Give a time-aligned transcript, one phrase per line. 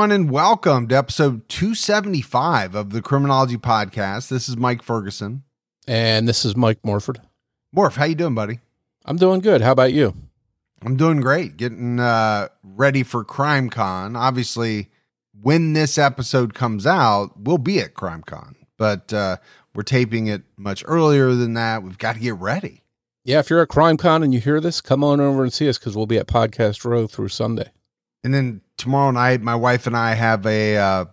[0.00, 4.30] Everyone, and welcome to episode 275 of the Criminology Podcast.
[4.30, 5.42] This is Mike Ferguson.
[5.86, 7.20] And this is Mike Morford.
[7.76, 8.60] Morf, how you doing, buddy?
[9.04, 9.60] I'm doing good.
[9.60, 10.14] How about you?
[10.80, 11.58] I'm doing great.
[11.58, 14.16] Getting uh, ready for Crime Con.
[14.16, 14.88] Obviously,
[15.38, 19.36] when this episode comes out, we'll be at Crime Con, but uh,
[19.74, 21.82] we're taping it much earlier than that.
[21.82, 22.84] We've got to get ready.
[23.22, 25.68] Yeah, if you're at Crime Con and you hear this, come on over and see
[25.68, 27.70] us because we'll be at Podcast Row through Sunday.
[28.22, 31.04] And then tomorrow night, my wife and I have a uh,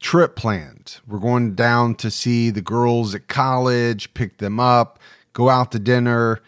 [0.00, 0.98] trip planned.
[1.06, 4.98] We're going down to see the girls at college, pick them up,
[5.32, 6.40] go out to dinner,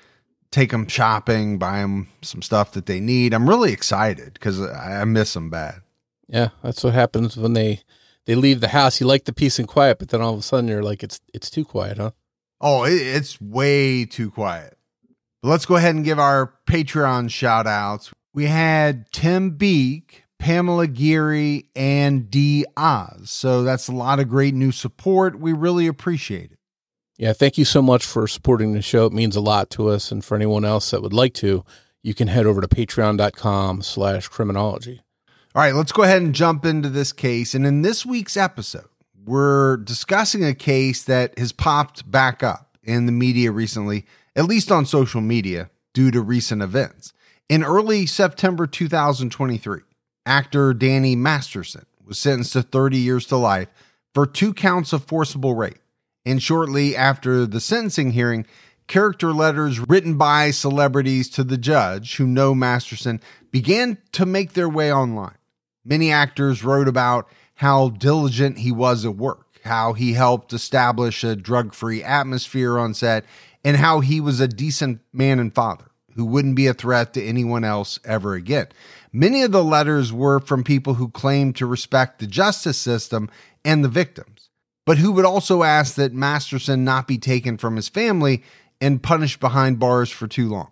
[0.50, 3.34] take them shopping, buy them some stuff that they need.
[3.34, 5.82] I'm really excited because I I miss them bad.
[6.28, 7.80] Yeah, that's what happens when they
[8.26, 9.00] they leave the house.
[9.00, 11.20] You like the peace and quiet, but then all of a sudden you're like, it's
[11.32, 12.12] it's too quiet, huh?
[12.60, 14.78] Oh, it, it's way too quiet.
[15.42, 18.10] But let's go ahead and give our Patreon shout outs.
[18.34, 22.66] We had Tim Beek, Pamela Geary, and D.
[22.76, 23.30] Oz.
[23.30, 25.38] So that's a lot of great new support.
[25.38, 26.58] We really appreciate it.
[27.16, 29.06] Yeah, thank you so much for supporting the show.
[29.06, 30.10] It means a lot to us.
[30.10, 31.64] And for anyone else that would like to,
[32.02, 35.00] you can head over to patreon.com slash criminology.
[35.54, 37.54] All right, let's go ahead and jump into this case.
[37.54, 38.88] And in this week's episode,
[39.24, 44.72] we're discussing a case that has popped back up in the media recently, at least
[44.72, 47.12] on social media, due to recent events.
[47.50, 49.80] In early September 2023,
[50.24, 53.68] actor Danny Masterson was sentenced to 30 years to life
[54.14, 55.78] for two counts of forcible rape.
[56.24, 58.46] And shortly after the sentencing hearing,
[58.86, 64.68] character letters written by celebrities to the judge who know Masterson began to make their
[64.68, 65.36] way online.
[65.84, 71.36] Many actors wrote about how diligent he was at work, how he helped establish a
[71.36, 73.26] drug free atmosphere on set,
[73.62, 77.22] and how he was a decent man and father who wouldn't be a threat to
[77.24, 78.68] anyone else ever again.
[79.12, 83.30] Many of the letters were from people who claimed to respect the justice system
[83.64, 84.50] and the victims,
[84.86, 88.42] but who would also ask that Masterson not be taken from his family
[88.80, 90.70] and punished behind bars for too long.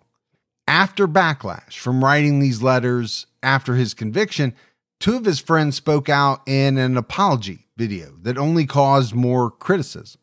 [0.67, 4.53] After backlash from writing these letters after his conviction,
[4.99, 10.21] two of his friends spoke out in an apology video that only caused more criticism.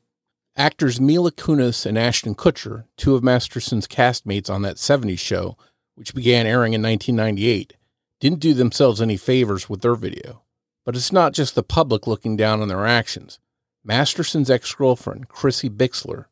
[0.61, 5.57] Actors Mila Kunis and Ashton Kutcher, two of Masterson's castmates on that 70s show,
[5.95, 7.79] which began airing in 1998,
[8.21, 10.43] didn't do themselves any favors with their video.
[10.85, 13.39] But it's not just the public looking down on their actions.
[13.83, 16.27] Masterson's ex girlfriend, Chrissie Bixler,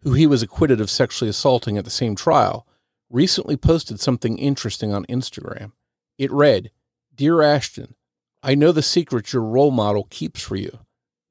[0.00, 2.66] who he was acquitted of sexually assaulting at the same trial,
[3.10, 5.72] recently posted something interesting on Instagram.
[6.16, 6.70] It read,
[7.14, 7.94] Dear Ashton,
[8.42, 10.78] I know the secrets your role model keeps for you,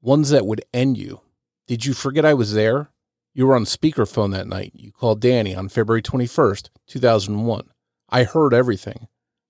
[0.00, 1.22] ones that would end you.
[1.66, 2.90] Did you forget I was there?
[3.34, 4.72] You were on speakerphone that night.
[4.74, 7.68] You called Danny on February 21st, 2001.
[8.08, 9.08] I heard everything.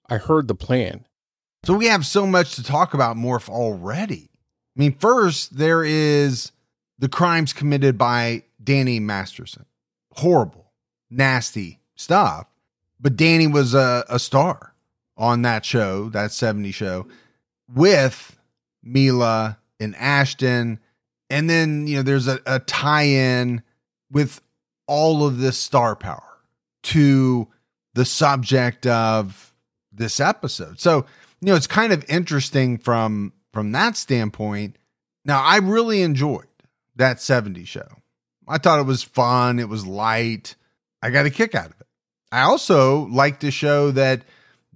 [0.09, 1.07] I heard the plan.
[1.65, 4.31] So we have so much to talk about Morf already.
[4.77, 6.53] I mean, first, there is
[6.99, 9.67] the crimes committed by Danny Masterson.
[10.13, 10.73] Horrible,
[11.11, 12.47] nasty stuff.
[12.99, 14.75] But Danny was a, a star
[15.17, 17.07] on that show, that 70 show,
[17.73, 18.39] with
[18.83, 20.79] Mila and Ashton.
[21.29, 23.63] And then, you know, there's a, a tie in
[24.11, 24.41] with
[24.87, 26.23] all of this star power
[26.85, 27.49] to
[27.95, 29.53] the subject of
[29.93, 30.79] this episode.
[30.79, 31.07] So,
[31.41, 34.77] you know, it's kind of interesting from from that standpoint.
[35.25, 36.47] Now, I really enjoyed
[36.95, 37.89] that 70 show.
[38.47, 40.55] I thought it was fun, it was light.
[41.03, 41.87] I got a kick out of it.
[42.31, 44.23] I also liked the show that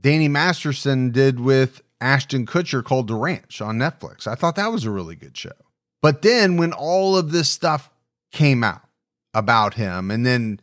[0.01, 4.27] Danny Masterson did with Ashton Kutcher called The Ranch on Netflix.
[4.27, 5.53] I thought that was a really good show.
[6.03, 7.91] But then when all of this stuff
[8.33, 8.83] came out
[9.35, 10.61] about him, and then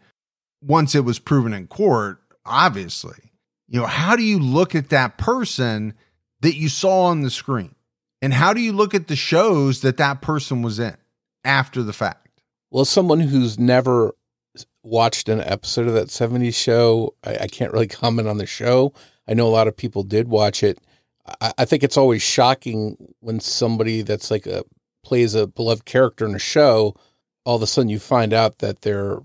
[0.61, 3.31] once it was proven in court, obviously,
[3.67, 5.93] you know, how do you look at that person
[6.41, 7.75] that you saw on the screen?
[8.21, 10.97] And how do you look at the shows that that person was in
[11.43, 12.41] after the fact?
[12.71, 14.13] Well, someone who's never
[14.83, 18.93] watched an episode of that 70s show, I, I can't really comment on the show.
[19.27, 20.79] I know a lot of people did watch it.
[21.41, 24.63] I, I think it's always shocking when somebody that's like a
[25.07, 26.93] plays a beloved character in a show,
[27.45, 29.19] all of a sudden you find out that they're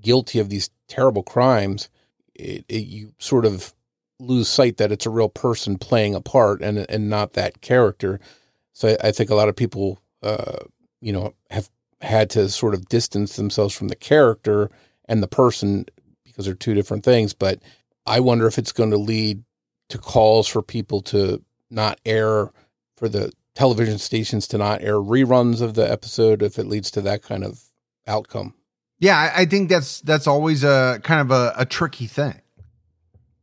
[0.00, 1.88] guilty of these terrible crimes,
[2.34, 3.72] it, it, you sort of
[4.18, 8.18] lose sight that it's a real person playing a part and and not that character.
[8.72, 10.64] So I, I think a lot of people, uh,
[11.00, 14.68] you know, have had to sort of distance themselves from the character
[15.08, 15.86] and the person
[16.24, 17.34] because they're two different things.
[17.34, 17.60] But
[18.04, 19.44] I wonder if it's going to lead
[19.90, 21.40] to calls for people to
[21.70, 22.50] not air
[22.96, 27.02] for the television stations to not air reruns of the episode if it leads to
[27.02, 27.60] that kind of
[28.06, 28.54] outcome.
[29.00, 32.40] Yeah, I, I think that's that's always a kind of a, a tricky thing,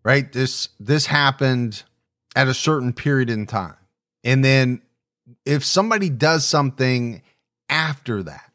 [0.03, 0.33] right?
[0.33, 1.83] This this happened
[2.35, 3.77] at a certain period in time,
[4.23, 4.81] and then
[5.45, 7.21] if somebody does something
[7.69, 8.51] after that,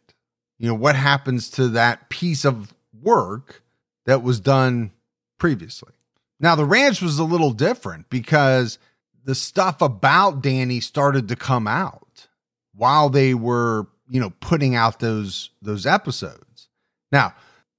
[0.58, 3.62] you know, what happens to that piece of work
[4.04, 4.90] that was done
[5.38, 5.92] previously?
[6.40, 8.80] Now, the ranch was a little different because
[9.24, 12.28] the stuff about Danny started to come out
[12.74, 16.68] while they were, you know, putting out those those episodes.
[17.10, 17.34] Now,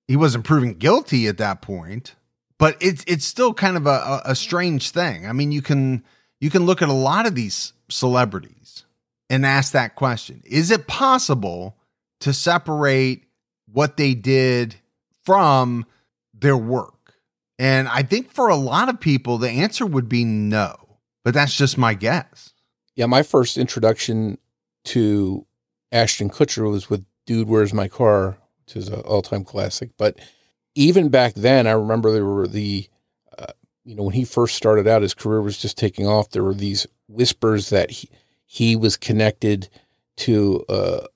[0.07, 2.15] he wasn't proven guilty at that point,
[2.57, 5.25] but it's it's still kind of a, a strange thing.
[5.27, 6.03] I mean, you can
[6.39, 8.85] you can look at a lot of these celebrities
[9.29, 11.77] and ask that question: Is it possible
[12.21, 13.25] to separate
[13.71, 14.75] what they did
[15.23, 15.85] from
[16.33, 17.15] their work?
[17.59, 20.75] And I think for a lot of people, the answer would be no.
[21.23, 22.53] But that's just my guess.
[22.95, 24.37] Yeah, my first introduction
[24.85, 25.45] to
[25.91, 29.91] Ashton Kutcher was with Dude, Where's My Car which is an all-time classic.
[29.97, 30.19] But
[30.75, 32.87] even back then, I remember there were the,
[33.37, 33.53] uh,
[33.83, 36.29] you know, when he first started out, his career was just taking off.
[36.29, 38.09] There were these whispers that he,
[38.45, 39.69] he was connected
[40.17, 41.07] to uh,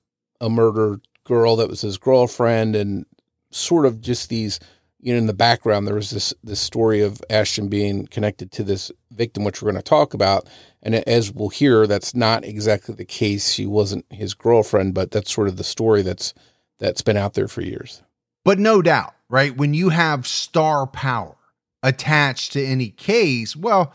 [0.42, 3.06] a murdered girl that was his girlfriend, and
[3.52, 4.60] sort of just these.
[5.08, 8.64] You know, in the background, there was this this story of Ashton being connected to
[8.66, 10.50] this victim, which we're going to talk about.
[10.84, 13.54] And as we'll hear, that's not exactly the case.
[13.54, 16.34] She wasn't his girlfriend, but that's sort of the story that's
[16.80, 18.04] that's been out there for years.
[18.44, 19.56] But no doubt, right?
[19.56, 21.38] When you have star power
[21.82, 23.94] attached to any case, well,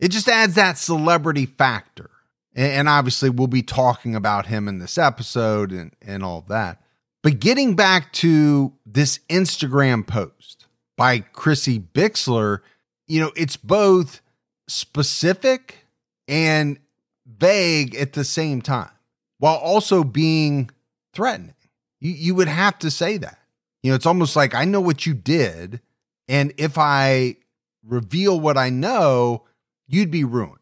[0.00, 2.08] it just adds that celebrity factor.
[2.54, 6.80] And obviously, we'll be talking about him in this episode and, and all that.
[7.26, 12.60] But getting back to this Instagram post by Chrissie Bixler,
[13.08, 14.20] you know, it's both
[14.68, 15.88] specific
[16.28, 16.78] and
[17.26, 18.92] vague at the same time,
[19.38, 20.70] while also being
[21.14, 21.56] threatening.
[21.98, 23.40] You you would have to say that.
[23.82, 25.80] You know, it's almost like I know what you did,
[26.28, 27.38] and if I
[27.84, 29.46] reveal what I know,
[29.88, 30.60] you'd be ruined.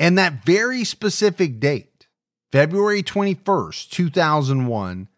[0.00, 2.08] And that very specific date,
[2.50, 5.08] February 21st, 2001,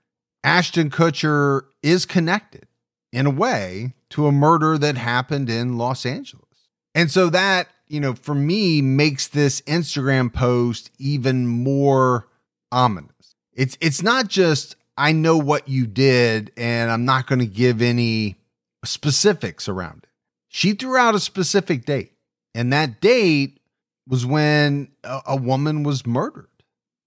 [0.47, 2.69] Ashton Kutcher is connected
[3.13, 6.69] in a way to a murder that happened in Los Angeles.
[6.95, 12.29] And so that, you know, for me makes this Instagram post even more
[12.71, 13.35] ominous.
[13.55, 17.83] It's it's not just I know what you did and I'm not going to give
[17.83, 18.37] any
[18.85, 20.11] specifics around it.
[20.49, 22.13] She threw out a specific date,
[22.55, 23.59] and that date
[24.07, 26.47] was when a, a woman was murdered.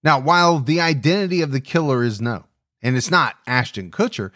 [0.04, 2.44] Now, while the identity of the killer is known,
[2.82, 4.30] and it's not Ashton Kutcher,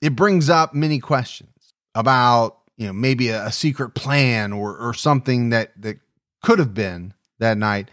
[0.00, 4.94] it brings up many questions about, you know, maybe a, a secret plan or, or
[4.94, 5.98] something that, that
[6.42, 7.90] could have been that night.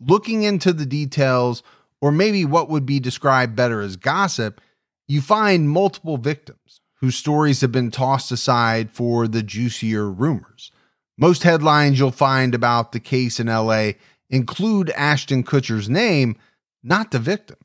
[0.00, 1.62] Looking into the details
[2.00, 4.60] or maybe what would be described better as gossip,
[5.08, 10.70] you find multiple victims whose stories have been tossed aside for the juicier rumors.
[11.18, 13.92] Most headlines you'll find about the case in LA
[14.28, 16.36] include Ashton Kutcher's name,
[16.82, 17.60] not the victims.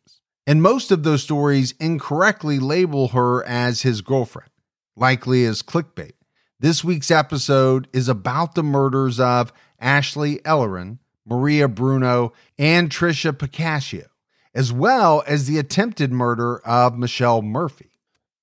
[0.51, 4.50] And most of those stories incorrectly label her as his girlfriend,
[4.98, 6.12] likely as clickbait.
[6.60, 14.08] This week's episode is about the murders of Ashley Ellerin, Maria Bruno, and Tricia Pacaccio
[14.53, 17.91] as well as the attempted murder of Michelle Murphy.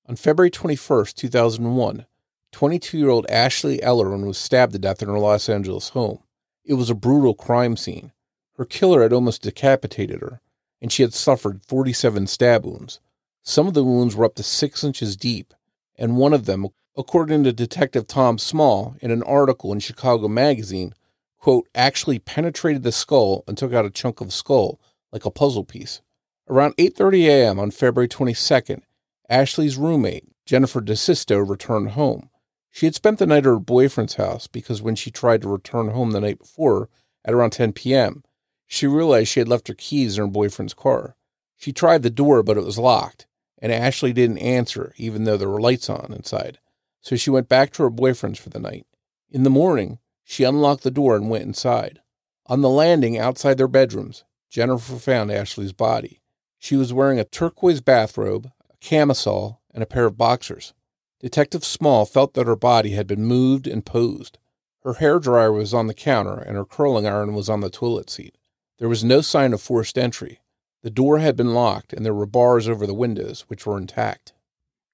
[0.07, 2.07] On February 21st, 2001,
[2.53, 6.21] 22 year old Ashley Ellerin was stabbed to death in her Los Angeles home.
[6.65, 8.12] It was a brutal crime scene.
[8.57, 10.41] Her killer had almost decapitated her,
[10.81, 13.01] and she had suffered 47 stab wounds.
[13.43, 15.55] Some of the wounds were up to six inches deep,
[15.97, 16.67] and one of them,
[16.97, 20.95] according to Detective Tom Small in an article in Chicago Magazine,
[21.39, 24.81] quote, actually penetrated the skull and took out a chunk of skull
[25.13, 26.01] like a puzzle piece.
[26.49, 27.59] Around 8:30 a.m.
[27.59, 28.83] on February 22nd,
[29.29, 32.31] Ashley's roommate, Jennifer DeSisto, returned home.
[32.71, 35.89] She had spent the night at her boyfriend's house because when she tried to return
[35.89, 36.89] home the night before,
[37.25, 38.23] at around 10 p.m.,
[38.69, 41.17] she realized she had left her keys in her boyfriend's car.
[41.57, 43.27] She tried the door, but it was locked,
[43.61, 46.59] and Ashley didn't answer, even though there were lights on inside.
[47.01, 48.87] So she went back to her boyfriend's for the night.
[49.31, 52.01] In the morning, she unlocked the door and went inside.
[52.47, 56.21] On the landing outside their bedrooms, Jennifer found Ashley's body.
[56.59, 60.75] She was wearing a turquoise bathrobe, a camisole, and a pair of boxers.
[61.21, 64.39] Detective Small felt that her body had been moved and posed.
[64.85, 68.09] Her hair dryer was on the counter and her curling iron was on the toilet
[68.09, 68.38] seat.
[68.79, 70.41] There was no sign of forced entry.
[70.83, 74.33] The door had been locked and there were bars over the windows, which were intact.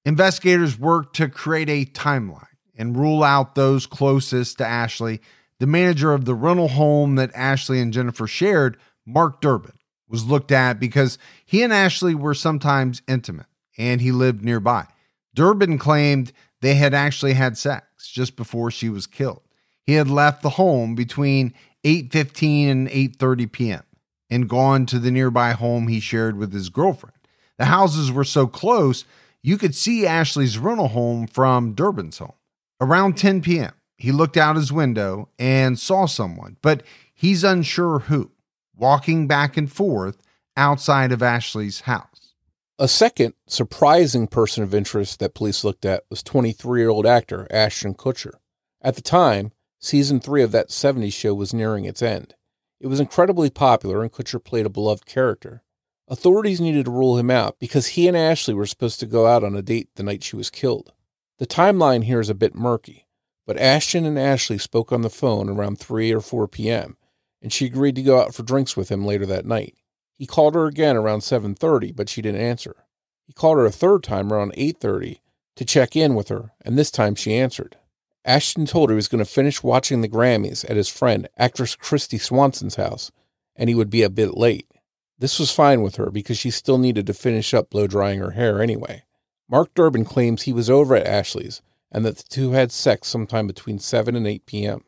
[0.05, 5.21] Investigators worked to create a timeline and rule out those closest to Ashley.
[5.61, 8.77] The manager of the rental home that Ashley and Jennifer shared,
[9.07, 14.45] Mark Durbin, was looked at because he and Ashley were sometimes intimate and he lived
[14.45, 14.87] nearby.
[15.35, 19.43] Durbin claimed they had actually had sex just before she was killed.
[19.83, 21.53] He had left the home between
[21.85, 23.83] 8:15 and 8:30 p.m.
[24.31, 27.15] and gone to the nearby home he shared with his girlfriend.
[27.59, 29.05] The houses were so close,
[29.43, 32.33] you could see Ashley's rental home from Durbin's home.
[32.81, 38.33] Around 10 p.m., he looked out his window and saw someone, but he's unsure who,
[38.75, 40.21] walking back and forth
[40.57, 42.35] outside of Ashley's house.
[42.79, 47.47] A second surprising person of interest that police looked at was 23 year old actor
[47.51, 48.35] Ashton Kutcher.
[48.83, 49.53] At the time,
[49.85, 52.35] season three of that 70s show was nearing its end.
[52.81, 55.63] It was incredibly popular, and Kutcher played a beloved character.
[56.09, 59.45] Authorities needed to rule him out because he and Ashley were supposed to go out
[59.45, 60.93] on a date the night she was killed.
[61.39, 63.07] The timeline here is a bit murky,
[63.47, 66.97] but Ashton and Ashley spoke on the phone around 3 or 4 p.m.,
[67.43, 69.77] and she agreed to go out for drinks with him later that night.
[70.15, 72.87] He called her again around 7:30, but she didn't answer.
[73.27, 75.21] He called her a third time around 8:30
[75.57, 77.77] to check in with her, and this time she answered.
[78.25, 81.77] Ashton told her he was going to finish watching the Grammys at his friend, actress
[81.77, 83.13] Kristy Swanson's house,
[83.55, 84.71] and he would be a bit late.
[85.19, 88.33] This was fine with her because she still needed to finish up blow drying her
[88.33, 89.05] hair anyway.
[89.49, 91.63] Mark Durbin claims he was over at Ashley's
[91.93, 94.85] and that the two had sex sometime between 7 and 8 p.m.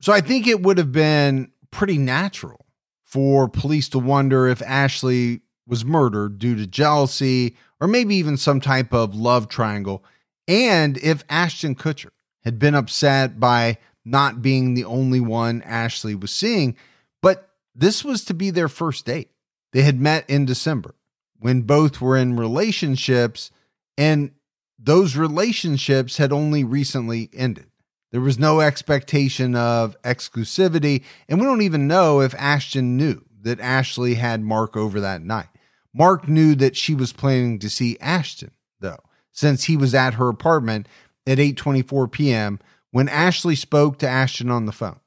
[0.00, 2.66] So I think it would have been pretty natural
[3.04, 8.60] for police to wonder if Ashley was murdered due to jealousy or maybe even some
[8.60, 10.04] type of love triangle,
[10.48, 12.10] and if Ashton Kutcher
[12.44, 16.76] had been upset by not being the only one Ashley was seeing.
[17.22, 19.30] But this was to be their first date.
[19.72, 20.94] They had met in December
[21.38, 23.50] when both were in relationships,
[23.96, 24.32] and
[24.78, 27.66] those relationships had only recently ended.
[28.12, 33.60] There was no expectation of exclusivity, and we don't even know if Ashton knew that
[33.60, 35.48] Ashley had Mark over that night.
[35.94, 40.28] Mark knew that she was planning to see Ashton, though, since he was at her
[40.28, 40.88] apartment
[41.26, 42.58] at 8:24 p.m.
[42.90, 45.00] when Ashley spoke to Ashton on the phone.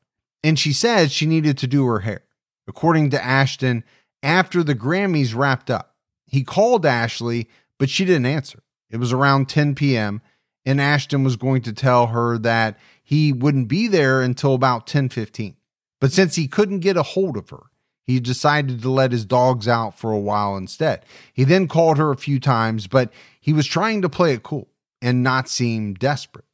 [0.43, 2.23] And she said she needed to do her hair.
[2.67, 3.83] According to Ashton,
[4.21, 8.63] after the Grammys wrapped up, he called Ashley, but she didn't answer.
[8.89, 10.21] It was around 10 p.m.
[10.65, 15.55] and Ashton was going to tell her that he wouldn't be there until about 10:15.
[15.99, 17.63] But since he couldn't get a hold of her,
[18.05, 21.05] he decided to let his dogs out for a while instead.
[21.33, 24.67] He then called her a few times, but he was trying to play it cool
[25.03, 26.45] and not seem desperate.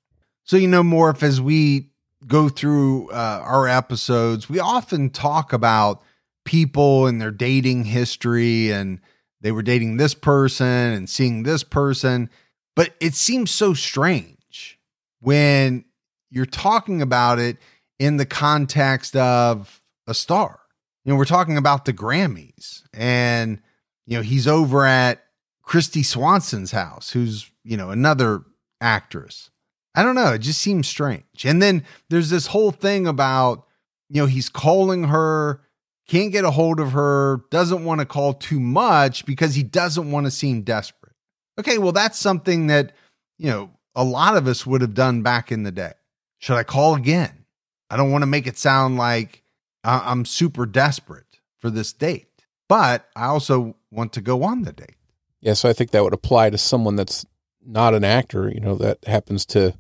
[0.43, 1.91] So, you know, Morf, as we
[2.25, 6.01] go through uh, our episodes, we often talk about
[6.45, 8.99] people and their dating history and
[9.39, 12.29] they were dating this person and seeing this person.
[12.75, 14.79] But it seems so strange
[15.19, 15.85] when
[16.31, 17.57] you're talking about it
[17.99, 20.59] in the context of a star.
[21.05, 23.61] You know, we're talking about the Grammys and,
[24.07, 25.23] you know, he's over at
[25.69, 28.41] Kristy Swanson's house, who's, you know, another
[28.81, 29.51] actress.
[29.93, 30.33] I don't know.
[30.33, 31.45] It just seems strange.
[31.45, 33.67] And then there's this whole thing about,
[34.09, 35.61] you know, he's calling her,
[36.07, 40.09] can't get a hold of her, doesn't want to call too much because he doesn't
[40.09, 41.13] want to seem desperate.
[41.59, 42.93] Okay, well, that's something that,
[43.37, 45.93] you know, a lot of us would have done back in the day.
[46.39, 47.45] Should I call again?
[47.91, 49.43] I don't want to make it sound like
[49.83, 54.73] uh, I'm super desperate for this date, but I also want to go on the
[54.73, 54.95] date.
[55.41, 57.25] Yeah, so I think that would apply to someone that's
[57.65, 58.49] not an actor.
[58.49, 59.73] You know, that happens to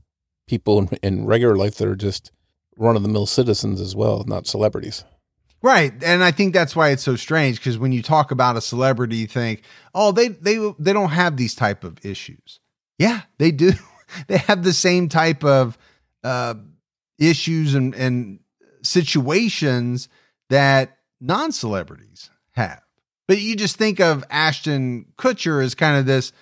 [0.47, 2.31] people in, in regular life that are just
[2.77, 5.03] run of the mill citizens as well, not celebrities.
[5.61, 5.93] Right.
[6.03, 9.17] And I think that's why it's so strange because when you talk about a celebrity,
[9.17, 9.63] you think,
[9.93, 12.59] oh, they they they don't have these type of issues.
[12.97, 13.73] Yeah, they do.
[14.27, 15.77] they have the same type of
[16.23, 16.55] uh,
[17.17, 18.39] issues and, and
[18.83, 20.07] situations
[20.49, 22.81] that non celebrities have.
[23.29, 26.33] But you just think of Ashton Kutcher as kind of this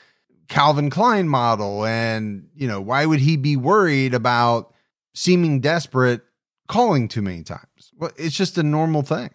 [0.47, 1.85] Calvin Klein model.
[1.85, 4.73] And, you know, why would he be worried about
[5.13, 6.21] seeming desperate
[6.69, 7.91] calling too many times?
[7.93, 9.31] Well, it's just a normal thing.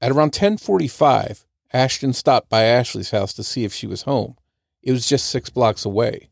[0.00, 4.34] At around 1045, Ashton stopped by Ashley's house to see if she was home.
[4.82, 6.28] It was just six blocks away.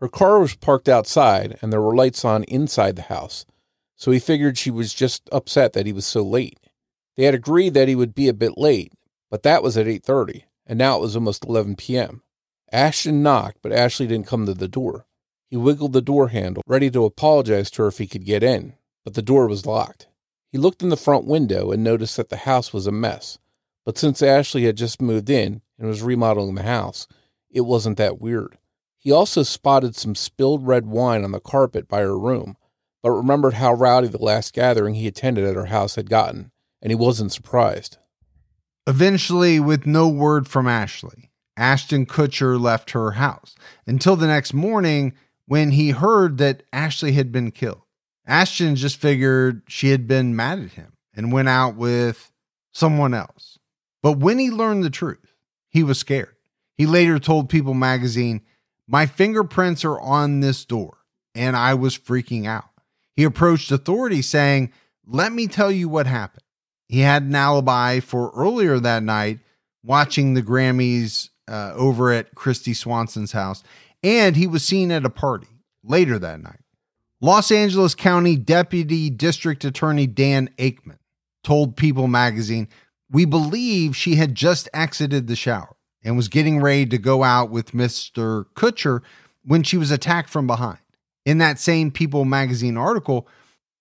[0.00, 3.46] Her car was parked outside and there were lights on inside the house,
[3.94, 6.58] so he figured she was just upset that he was so late.
[7.16, 8.92] They had agreed that he would be a bit late,
[9.30, 12.22] but that was at 8:30, and now it was almost 11 p.m.
[12.72, 15.06] Ashton knocked, but Ashley didn't come to the door.
[15.48, 18.74] He wiggled the door handle, ready to apologize to her if he could get in,
[19.04, 20.08] but the door was locked.
[20.52, 23.38] He looked in the front window and noticed that the house was a mess.
[23.84, 27.06] But since Ashley had just moved in and was remodeling the house,
[27.50, 28.58] it wasn't that weird.
[28.98, 32.56] He also spotted some spilled red wine on the carpet by her room,
[33.02, 36.50] but remembered how rowdy the last gathering he attended at her house had gotten,
[36.82, 37.96] and he wasn't surprised.
[38.88, 41.28] Eventually, with no word from Ashley,
[41.58, 43.54] Ashton Kutcher left her house
[43.86, 45.12] until the next morning
[45.44, 47.82] when he heard that Ashley had been killed.
[48.26, 52.32] Ashton just figured she had been mad at him and went out with
[52.72, 53.58] someone else.
[54.02, 55.34] But when he learned the truth,
[55.68, 56.36] he was scared.
[56.74, 58.40] He later told People magazine,
[58.86, 60.96] My fingerprints are on this door,
[61.34, 62.70] and I was freaking out.
[63.14, 64.72] He approached authorities saying,
[65.06, 66.44] Let me tell you what happened.
[66.88, 69.40] He had an alibi for earlier that night
[69.84, 73.62] watching the Grammys uh, over at Kristy Swanson's house,
[74.02, 75.48] and he was seen at a party
[75.84, 76.60] later that night.
[77.20, 80.98] Los Angeles County Deputy District Attorney Dan Akemon
[81.42, 82.68] told People magazine,
[83.10, 87.50] We believe she had just exited the shower and was getting ready to go out
[87.50, 88.44] with Mr.
[88.54, 89.02] Kutcher
[89.44, 90.78] when she was attacked from behind.
[91.26, 93.26] In that same People magazine article,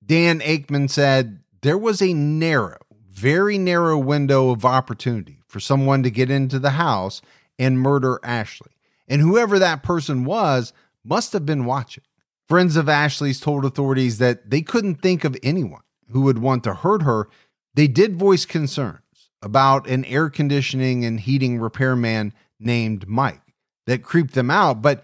[0.05, 2.79] Dan Akemon said there was a narrow
[3.17, 7.19] very narrow window of opportunity for someone to get into the house
[7.57, 8.73] and murder Ashley.
[9.07, 10.71] And whoever that person was
[11.03, 12.03] must have been watching.
[12.47, 15.81] Friends of Ashley's told authorities that they couldn't think of anyone
[16.11, 17.27] who would want to hurt her.
[17.73, 19.01] They did voice concerns
[19.41, 23.41] about an air conditioning and heating repairman named Mike
[23.87, 25.03] that creeped them out, but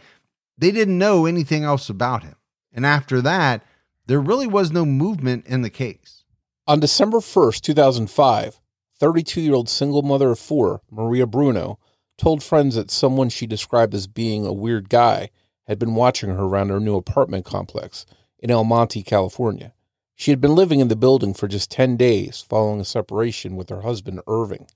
[0.55, 2.35] they didn't know anything else about him.
[2.71, 3.63] And after that,
[4.05, 6.22] there really was no movement in the case.
[6.65, 8.61] On December 1st, 2005,
[8.97, 11.77] 32 year old single mother of four, Maria Bruno,
[12.17, 15.29] told friends that someone she described as being a weird guy
[15.67, 18.05] had been watching her around her new apartment complex
[18.39, 19.73] in El Monte, California.
[20.15, 23.67] She had been living in the building for just 10 days following a separation with
[23.67, 24.67] her husband, Irving.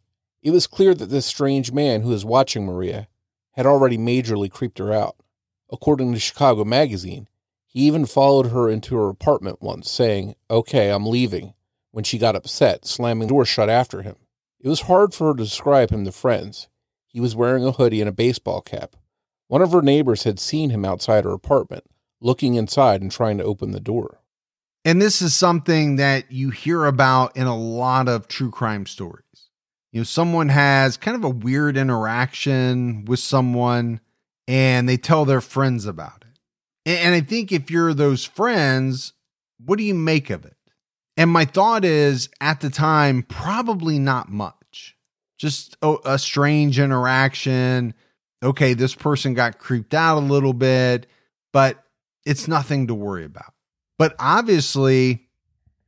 [0.44, 3.08] It was clear that this strange man who was watching Maria
[3.52, 5.16] had already majorly creeped her out.
[5.72, 7.30] According to Chicago Magazine,
[7.66, 11.54] he even followed her into her apartment once, saying, Okay, I'm leaving
[11.98, 14.18] when she got upset, slamming the door shut after him.
[14.60, 16.68] It was hard for her to describe him to friends.
[17.08, 18.96] He was wearing a hoodie and a baseball cap.
[19.48, 21.86] One of her neighbors had seen him outside her apartment,
[22.22, 24.22] looking inside and trying to open the door.
[24.86, 29.50] And this is something that you hear about in a lot of true crime stories.
[29.92, 34.02] You know, someone has kind of a weird interaction with someone
[34.48, 36.38] and they tell their friends about it.
[36.86, 39.14] And I think if you're those friends,
[39.66, 40.57] what do you make of it?
[41.18, 44.96] And my thought is at the time, probably not much.
[45.40, 47.96] Just a, a, strange interaction.
[48.42, 51.08] Okay, this person got creeped out a little bit,
[51.52, 51.84] but
[52.26, 53.54] it's nothing to worry about.
[53.98, 55.28] But obviously,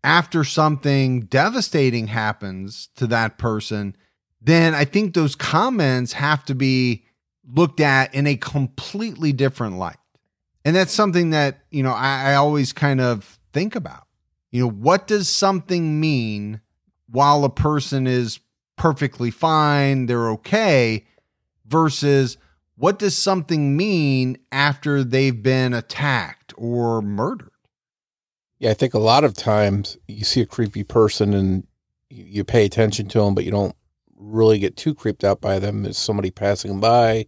[0.04, 3.96] after something devastating happens to that person,
[4.42, 7.06] then I think those comments have to be
[7.48, 9.98] looked at in a completely different light.
[10.66, 14.06] And that's something that, you know, I, I always kind of think about.
[14.52, 16.62] You know, what does something mean
[17.08, 18.40] while a person is
[18.78, 21.06] perfectly fine, they're okay,
[21.66, 22.38] versus
[22.76, 27.52] what does something mean after they've been attacked or murdered?
[28.58, 31.68] Yeah, I think a lot of times you see a creepy person and
[32.10, 33.76] you pay attention to them, but you don't
[34.16, 37.26] really get too creeped out by them as somebody passing by.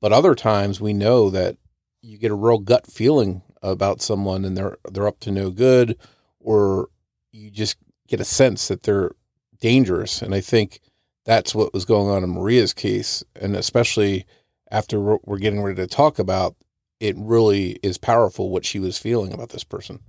[0.00, 1.56] But other times we know that
[2.02, 5.96] you get a real gut feeling about someone and they're they're up to no good
[6.44, 6.88] or
[7.32, 7.76] you just
[8.06, 9.12] get a sense that they're
[9.60, 10.22] dangerous.
[10.22, 10.80] And I think
[11.24, 13.24] that's what was going on in Maria's case.
[13.34, 14.26] And especially
[14.70, 16.54] after we're getting ready to talk about,
[17.00, 20.00] it really is powerful what she was feeling about this person.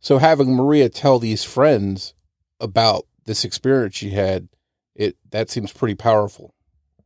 [0.00, 2.14] So having Maria tell these friends
[2.60, 4.48] about this experience she had,
[4.94, 6.54] it that seems pretty powerful.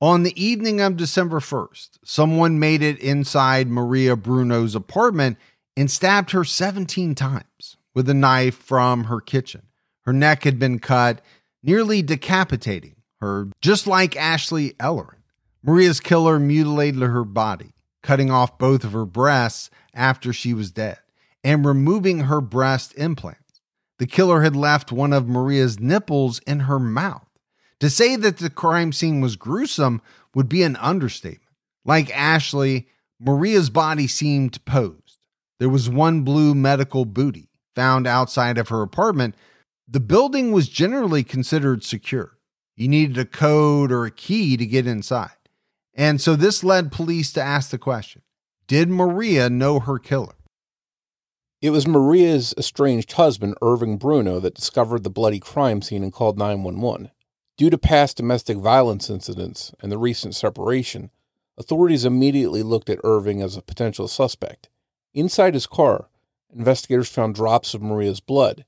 [0.00, 5.38] On the evening of December 1st, someone made it inside Maria Bruno's apartment
[5.76, 9.62] and stabbed her 17 times with a knife from her kitchen.
[10.02, 11.20] Her neck had been cut,
[11.64, 15.18] nearly decapitating her, just like Ashley Ellerin.
[15.64, 20.98] Maria's killer mutilated her body, cutting off both of her breasts after she was dead
[21.42, 23.60] and removing her breast implants.
[23.98, 27.27] The killer had left one of Maria's nipples in her mouth.
[27.80, 30.02] To say that the crime scene was gruesome
[30.34, 31.42] would be an understatement.
[31.84, 32.88] Like Ashley,
[33.20, 35.18] Maria's body seemed posed.
[35.58, 39.34] There was one blue medical booty found outside of her apartment.
[39.88, 42.38] The building was generally considered secure.
[42.76, 45.30] You needed a code or a key to get inside.
[45.94, 48.22] And so this led police to ask the question
[48.66, 50.34] Did Maria know her killer?
[51.60, 56.38] It was Maria's estranged husband, Irving Bruno, that discovered the bloody crime scene and called
[56.38, 57.10] 911.
[57.58, 61.10] Due to past domestic violence incidents and the recent separation,
[61.58, 64.68] authorities immediately looked at Irving as a potential suspect.
[65.12, 66.08] Inside his car,
[66.54, 68.64] investigators found drops of Maria's blood.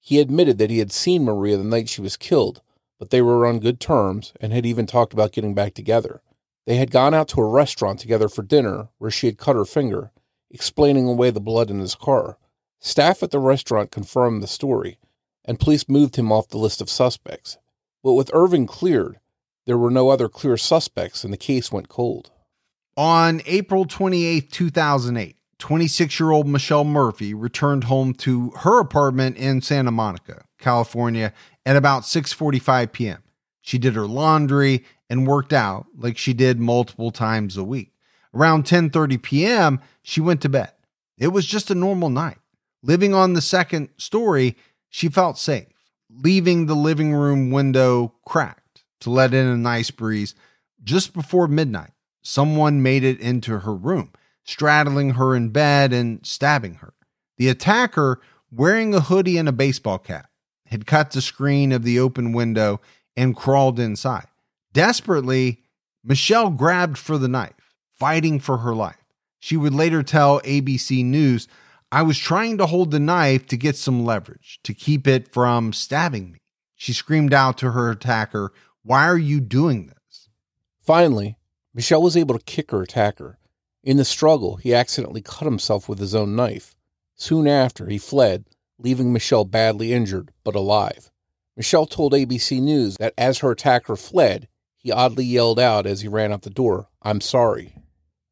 [0.00, 2.62] He admitted that he had seen Maria the night she was killed,
[2.98, 6.22] but they were on good terms and had even talked about getting back together.
[6.64, 9.66] They had gone out to a restaurant together for dinner where she had cut her
[9.66, 10.12] finger,
[10.50, 12.38] explaining away the blood in his car.
[12.78, 14.98] Staff at the restaurant confirmed the story,
[15.44, 17.58] and police moved him off the list of suspects.
[18.02, 19.18] But with Irving cleared,
[19.66, 22.30] there were no other clear suspects and the case went cold.
[22.96, 29.60] On April 28, 2008, 26 year old Michelle Murphy returned home to her apartment in
[29.60, 31.32] Santa Monica, California
[31.66, 33.22] at about 6:45 p.m.
[33.60, 37.92] She did her laundry and worked out like she did multiple times a week.
[38.34, 40.72] Around 10:30 p.m., she went to bed.
[41.18, 42.38] It was just a normal night.
[42.82, 44.56] Living on the second story,
[44.88, 45.66] she felt safe
[46.18, 50.34] leaving the living room window cracked to let in a nice breeze.
[50.82, 51.92] Just before midnight,
[52.22, 54.12] someone made it into her room,
[54.44, 56.94] straddling her in bed and stabbing her.
[57.38, 58.20] The attacker,
[58.50, 60.30] wearing a hoodie and a baseball cap,
[60.66, 62.80] had cut the screen of the open window
[63.16, 64.26] and crawled inside.
[64.72, 65.62] Desperately,
[66.04, 68.96] Michelle grabbed for the knife, fighting for her life.
[69.38, 71.48] She would later tell ABC News
[71.92, 75.72] I was trying to hold the knife to get some leverage, to keep it from
[75.72, 76.38] stabbing me.
[76.76, 78.52] She screamed out to her attacker,
[78.84, 80.28] Why are you doing this?
[80.80, 81.36] Finally,
[81.74, 83.38] Michelle was able to kick her attacker.
[83.82, 86.76] In the struggle, he accidentally cut himself with his own knife.
[87.16, 88.44] Soon after, he fled,
[88.78, 91.10] leaving Michelle badly injured but alive.
[91.56, 96.08] Michelle told ABC News that as her attacker fled, he oddly yelled out as he
[96.08, 97.74] ran out the door, I'm sorry.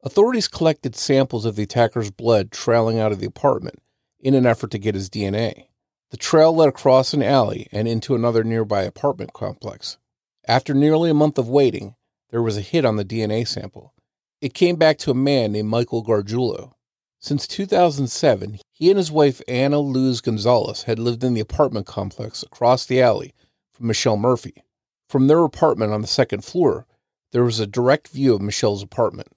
[0.04, 3.80] Authorities collected samples of the attacker's blood trailing out of the apartment
[4.20, 5.66] in an effort to get his DNA.
[6.10, 9.98] The trail led across an alley and into another nearby apartment complex.
[10.46, 11.96] After nearly a month of waiting,
[12.30, 13.92] there was a hit on the DNA sample.
[14.40, 16.74] It came back to a man named Michael Gargiulo.
[17.18, 22.44] Since 2007, he and his wife Anna Luz Gonzalez had lived in the apartment complex
[22.44, 23.34] across the alley
[23.72, 24.62] from Michelle Murphy.
[25.08, 26.86] From their apartment on the second floor,
[27.32, 29.28] there was a direct view of Michelle's apartment.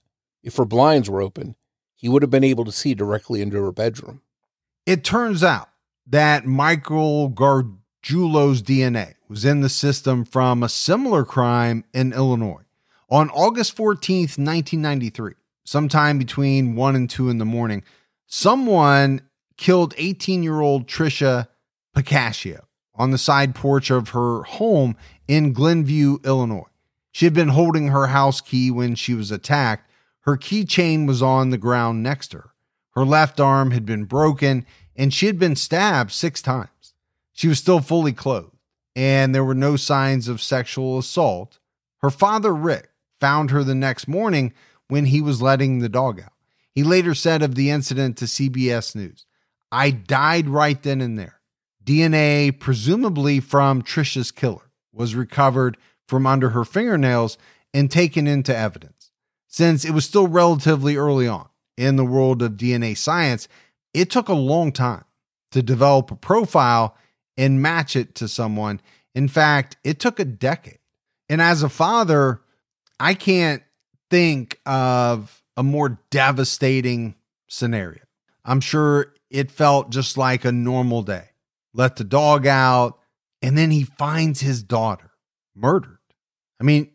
[0.44, 1.56] If her blinds were open,
[1.96, 4.22] he would have been able to see directly into her bedroom.
[4.86, 5.70] It turns out
[6.08, 12.64] that Michael Gargiulo's DNA was in the system from a similar crime in Illinois.
[13.10, 17.84] On August 14th, 1993, sometime between 1 and 2 in the morning,
[18.26, 19.22] someone
[19.58, 21.48] killed 18 year old Tricia
[21.96, 22.62] Pacaccio
[22.96, 24.96] on the side porch of her home
[25.28, 26.68] in Glenview, Illinois.
[27.12, 29.91] She had been holding her house key when she was attacked
[30.22, 32.52] her keychain was on the ground next to her.
[32.92, 36.94] Her left arm had been broken and she had been stabbed six times.
[37.34, 38.56] She was still fully clothed
[38.96, 41.60] and there were no signs of sexual assault.
[42.00, 44.54] Her father, Rick, found her the next morning
[44.88, 46.34] when he was letting the dog out.
[46.74, 49.26] He later said of the incident to CBS News,
[49.72, 51.40] I died right then and there.
[51.84, 57.38] DNA, presumably from Tricia's killer, was recovered from under her fingernails
[57.74, 59.01] and taken into evidence.
[59.52, 63.50] Since it was still relatively early on in the world of DNA science,
[63.94, 65.04] it took a long time
[65.52, 66.96] to develop a profile
[67.36, 68.80] and match it to someone.
[69.14, 70.80] In fact, it took a decade.
[71.28, 72.42] And as a father,
[72.98, 73.62] I can't
[74.10, 77.16] think of a more devastating
[77.50, 78.04] scenario.
[78.46, 81.26] I'm sure it felt just like a normal day.
[81.74, 83.00] Let the dog out,
[83.42, 85.12] and then he finds his daughter
[85.56, 85.98] murdered.
[86.60, 86.92] I mean,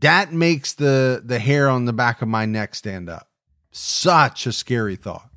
[0.00, 3.28] that makes the the hair on the back of my neck stand up.
[3.70, 5.30] Such a scary thought.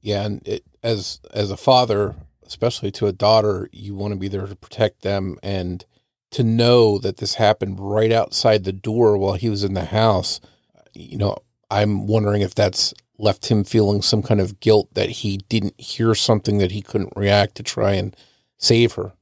[0.00, 4.28] Yeah, and it, as as a father, especially to a daughter, you want to be
[4.28, 5.84] there to protect them and
[6.32, 10.40] to know that this happened right outside the door while he was in the house.
[10.94, 11.36] You know,
[11.70, 16.14] I'm wondering if that's left him feeling some kind of guilt that he didn't hear
[16.14, 18.16] something that he couldn't react to try and
[18.58, 19.12] save her.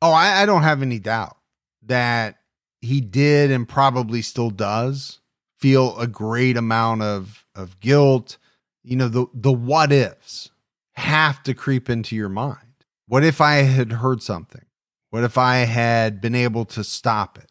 [0.00, 1.36] Oh, I, I don't have any doubt
[1.82, 2.39] that
[2.80, 5.20] he did and probably still does
[5.58, 8.38] feel a great amount of of guilt.
[8.82, 10.50] You know, the the what ifs
[10.94, 12.58] have to creep into your mind.
[13.06, 14.64] What if I had heard something?
[15.10, 17.50] What if I had been able to stop it?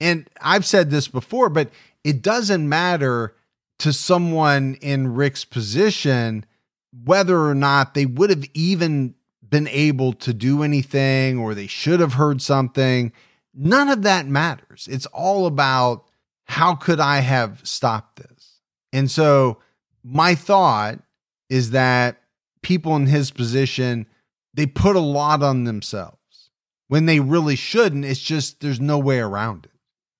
[0.00, 1.70] And I've said this before, but
[2.04, 3.34] it doesn't matter
[3.80, 6.44] to someone in Rick's position
[7.04, 9.14] whether or not they would have even
[9.48, 13.12] been able to do anything or they should have heard something.
[13.54, 14.88] None of that matters.
[14.90, 16.04] It's all about
[16.44, 18.60] how could I have stopped this?
[18.92, 19.58] And so
[20.02, 21.00] my thought
[21.48, 22.20] is that
[22.62, 24.06] people in his position,
[24.54, 26.50] they put a lot on themselves
[26.88, 28.04] when they really shouldn't.
[28.04, 29.72] It's just there's no way around it.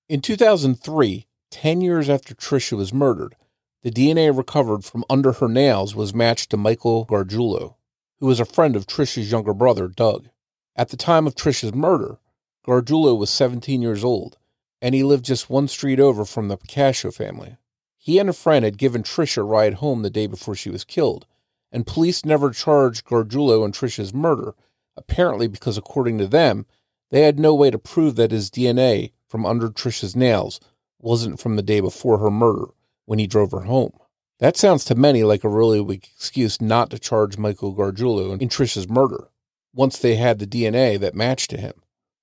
[0.09, 3.37] In 2003, 10 years after Tricia was murdered,
[3.83, 7.77] the DNA recovered from under her nails was matched to Michael Gargiulo,
[8.19, 10.29] who was a friend of Tricia's younger brother, Doug.
[10.77, 12.19] At the time of Tricia's murder,
[12.67, 14.37] Gargiulo was 17 years old,
[14.83, 17.57] and he lived just one street over from the Pacaccio family.
[17.97, 20.85] He and a friend had given Tricia a ride home the day before she was
[20.85, 21.27] killed,
[21.73, 24.55] and police never charged Gargiulo in Tricia's murder,
[24.97, 26.67] apparently because, according to them,
[27.11, 30.61] they had no way to prove that his DNA from under Tricia's nails
[30.99, 32.67] wasn't from the day before her murder
[33.07, 33.93] when he drove her home.
[34.39, 38.49] That sounds to many like a really weak excuse not to charge Michael Gargiulo in
[38.49, 39.29] Tricia's murder,
[39.75, 41.75] once they had the DNA that matched to him.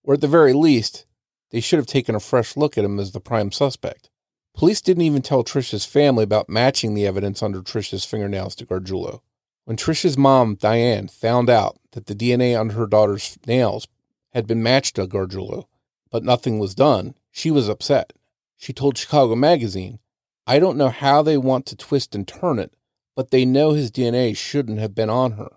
[0.08, 1.06] Or at the very least,
[1.52, 4.10] they should have taken a fresh look at him as the prime suspect.
[4.56, 9.20] Police didn't even tell Tricia's family about matching the evidence under Tricia's fingernails to Gargiulo.
[9.66, 13.90] When Tricia's mom, Diane, found out that the DNA under her daughter's nails
[14.32, 15.66] had been matched to Gargiulo,
[16.10, 18.14] but nothing was done, she was upset.
[18.56, 20.00] She told Chicago Magazine,
[20.48, 22.74] I don't know how they want to twist and turn it,
[23.14, 25.57] but they know his DNA shouldn't have been on her.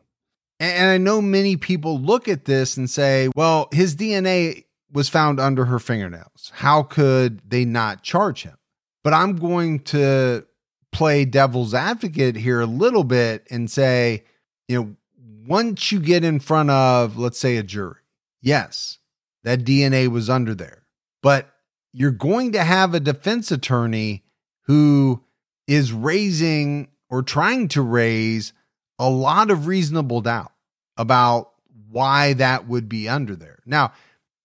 [0.60, 5.40] And I know many people look at this and say, well, his DNA was found
[5.40, 6.52] under her fingernails.
[6.54, 8.58] How could they not charge him?
[9.02, 10.44] But I'm going to
[10.92, 14.24] play devil's advocate here a little bit and say,
[14.68, 14.96] you know,
[15.46, 18.00] once you get in front of, let's say, a jury,
[18.42, 18.98] yes,
[19.42, 20.84] that DNA was under there,
[21.22, 21.48] but
[21.92, 24.24] you're going to have a defense attorney
[24.64, 25.24] who
[25.66, 28.52] is raising or trying to raise
[29.00, 30.52] a lot of reasonable doubt
[30.96, 31.50] about
[31.90, 33.58] why that would be under there.
[33.64, 33.92] Now,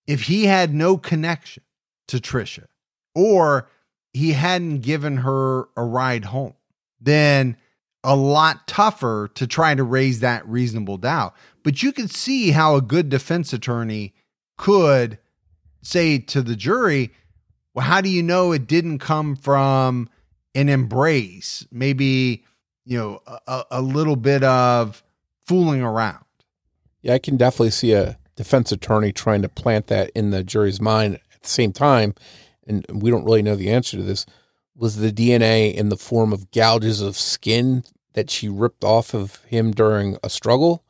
[0.07, 1.61] if he had no connection
[2.07, 2.65] to Tricia
[3.13, 3.67] or
[4.13, 6.53] he hadn't given her a ride home,
[7.01, 7.57] then
[8.01, 11.35] a lot tougher to try to raise that reasonable doubt.
[11.63, 14.13] But you could see how a good defense attorney
[14.57, 15.19] could
[15.81, 17.11] say to the jury,
[17.73, 20.09] well, how do you know it didn't come from
[20.53, 21.67] an embrace?
[21.71, 22.45] Maybe,
[22.85, 25.03] you know, a, a little bit of
[25.45, 26.23] fooling around.
[27.01, 30.81] Yeah, I can definitely see a defense attorney trying to plant that in the jury's
[30.81, 32.13] mind at the same time
[32.65, 34.25] and we don't really know the answer to this,
[34.75, 39.43] was the DNA in the form of gouges of skin that she ripped off of
[39.45, 40.83] him during a struggle?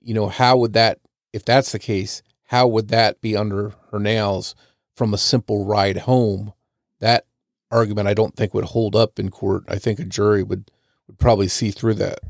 [0.00, 0.98] You know, how would that,
[1.32, 4.54] if that's the case, how would that be under her nails
[4.94, 6.52] from a simple ride home?
[7.00, 7.26] That
[7.70, 9.64] argument I don't think would hold up in court.
[9.68, 10.70] I think a jury would
[11.12, 12.20] would probably see through that.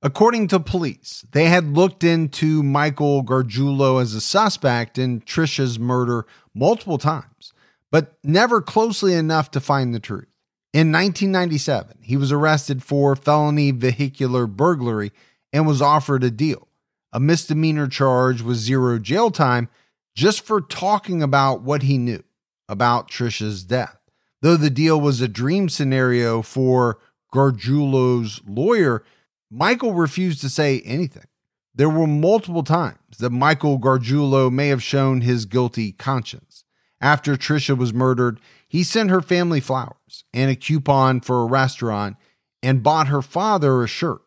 [0.00, 6.24] According to police, they had looked into Michael Gargiulo as a suspect in Tricia's murder
[6.54, 7.52] multiple times
[7.90, 10.28] but never closely enough to find the truth.
[10.72, 15.12] In 1997, he was arrested for felony vehicular burglary
[15.52, 16.68] and was offered a deal.
[17.12, 19.70] A misdemeanor charge with zero jail time
[20.14, 22.22] just for talking about what he knew
[22.68, 23.96] about Tricia's death.
[24.42, 26.98] Though the deal was a dream scenario for
[27.32, 29.04] Gargiulo's lawyer,
[29.50, 31.26] Michael refused to say anything.
[31.74, 36.64] There were multiple times that Michael Gargiulo may have shown his guilty conscience.
[37.00, 42.16] After Tricia was murdered, he sent her family flowers and a coupon for a restaurant
[42.62, 44.22] and bought her father a shirt.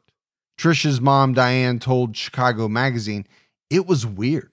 [0.57, 3.27] Tricia's mom, Diane, told Chicago Magazine
[3.69, 4.51] it was weird.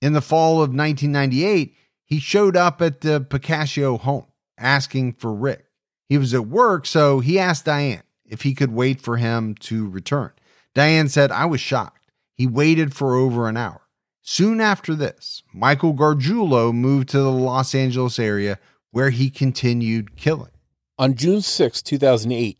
[0.00, 1.74] In the fall of 1998,
[2.04, 4.26] he showed up at the Pacaccio home
[4.56, 5.66] asking for Rick.
[6.10, 9.88] He was at work, so he asked Diane if he could wait for him to
[9.88, 10.32] return.
[10.74, 12.10] Diane said, I was shocked.
[12.34, 13.82] He waited for over an hour.
[14.20, 18.58] Soon after this, Michael Gargiulo moved to the Los Angeles area
[18.90, 20.50] where he continued killing.
[20.98, 22.58] On June 6, 2008,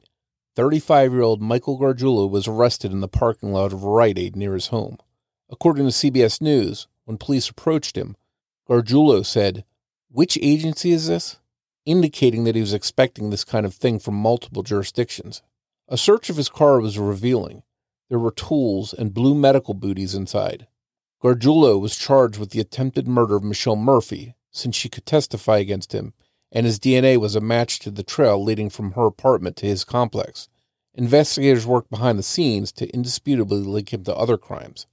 [0.55, 4.55] 35 year old Michael Gargiulo was arrested in the parking lot of Rite Aid near
[4.55, 4.97] his home.
[5.51, 8.15] According to CBS News, when police approached him,
[8.69, 9.65] Gargiulo said,
[10.09, 11.40] Which agency is this?
[11.91, 15.43] Indicating that he was expecting this kind of thing from multiple jurisdictions.
[15.89, 17.63] A search of his car was revealing.
[18.09, 20.67] There were tools and blue medical booties inside.
[21.23, 25.93] Gargiulo was charged with the attempted murder of Michelle Murphy, since she could testify against
[25.93, 26.15] him,
[26.51, 29.85] and his DNA was a match to the trail leading from her apartment to his
[29.85, 30.49] complex.
[30.95, 34.87] Investigators worked behind the scenes to indisputably link him to other crimes.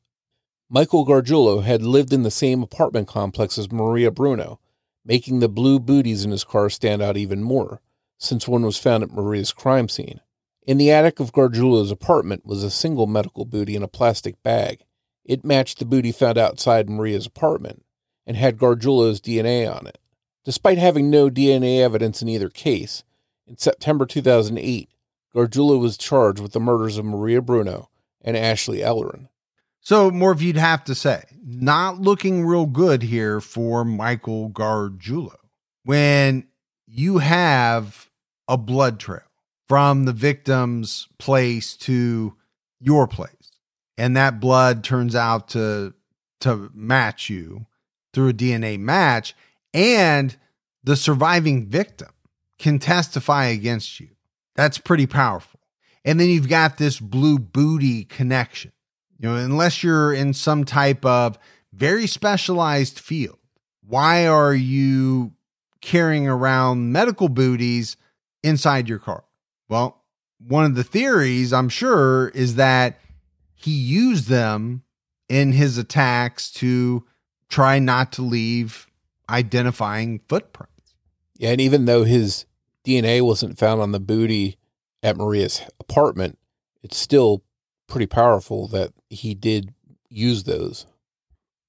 [0.70, 4.60] Michael Gargiulo had lived in the same apartment complex as Maria Bruno,
[5.08, 7.82] making the blue booties in his car stand out even more,
[8.18, 10.20] since one was found at Maria's crime scene.
[10.68, 14.84] In the attic of Gargiulo's apartment was a single medical booty in a plastic bag.
[15.24, 17.86] It matched the booty found outside Maria's apartment
[18.26, 19.98] and had Gargiulo's DNA on it.
[20.44, 23.04] Despite having no DNA evidence in either case,
[23.48, 24.90] in September 2008,
[25.34, 27.90] Gargiulo was charged with the murders of Maria Bruno
[28.22, 29.30] and Ashley Ellerin.
[29.82, 35.36] So, more if you'd have to say, not looking real good here for Michael Gargiulo.
[35.84, 36.48] When
[36.86, 38.10] you have
[38.48, 39.22] a blood trail
[39.68, 42.36] from the victim's place to
[42.80, 43.32] your place,
[43.98, 45.94] and that blood turns out to
[46.42, 47.66] to match you
[48.14, 49.36] through a DNA match,
[49.74, 50.36] and
[50.84, 52.10] the surviving victim
[52.60, 54.10] can testify against you.
[54.56, 55.60] That's pretty powerful.
[56.06, 58.72] And then you've got this blue booty connection
[59.20, 61.38] you know, unless you're in some type of
[61.74, 63.40] very specialized field,
[63.86, 65.34] why are you
[65.82, 67.98] carrying around medical booties
[68.44, 69.24] inside your car?
[69.70, 70.04] Well,
[70.40, 73.00] one of the theories, I'm sure, is that
[73.56, 74.84] he used them
[75.30, 77.06] in his attacks to
[77.50, 78.88] try not to leave
[79.30, 80.96] identifying footprints.
[81.38, 82.46] Yeah, and even though his
[82.86, 84.58] DNA wasn't found on the booty
[85.04, 86.38] at Maria's apartment,
[86.84, 87.44] it's still
[87.88, 89.74] pretty powerful that he did
[90.10, 90.86] use those.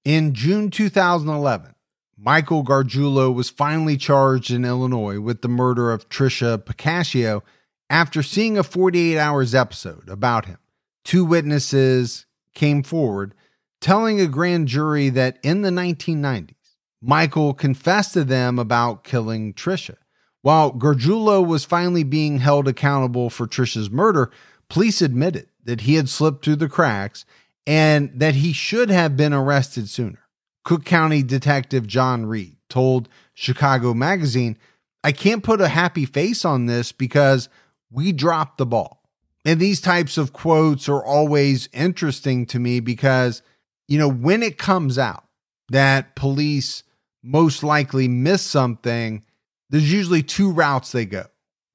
[0.04, 1.74] In June 2011,
[2.16, 7.42] Michael Gargiulo was finally charged in Illinois with the murder of Tricia Pacaccio
[7.88, 10.58] after seeing a 48 hours episode about him.
[11.04, 13.34] Two witnesses came forward
[13.80, 16.54] telling a grand jury that in the 1990s,
[17.00, 19.96] Michael confessed to them about killing Tricia.
[20.42, 24.30] While Gargiulo was finally being held accountable for Tricia's murder,
[24.68, 27.26] police admitted that he had slipped through the cracks
[27.66, 30.20] and that he should have been arrested sooner.
[30.64, 34.56] Cook County Detective John Reed told Chicago Magazine,
[35.04, 37.50] I can't put a happy face on this because
[37.90, 39.02] we dropped the ball.
[39.44, 43.42] And these types of quotes are always interesting to me because,
[43.88, 45.24] you know, when it comes out
[45.68, 46.82] that police
[47.22, 49.22] most likely miss something,
[49.68, 51.26] there's usually two routes they go,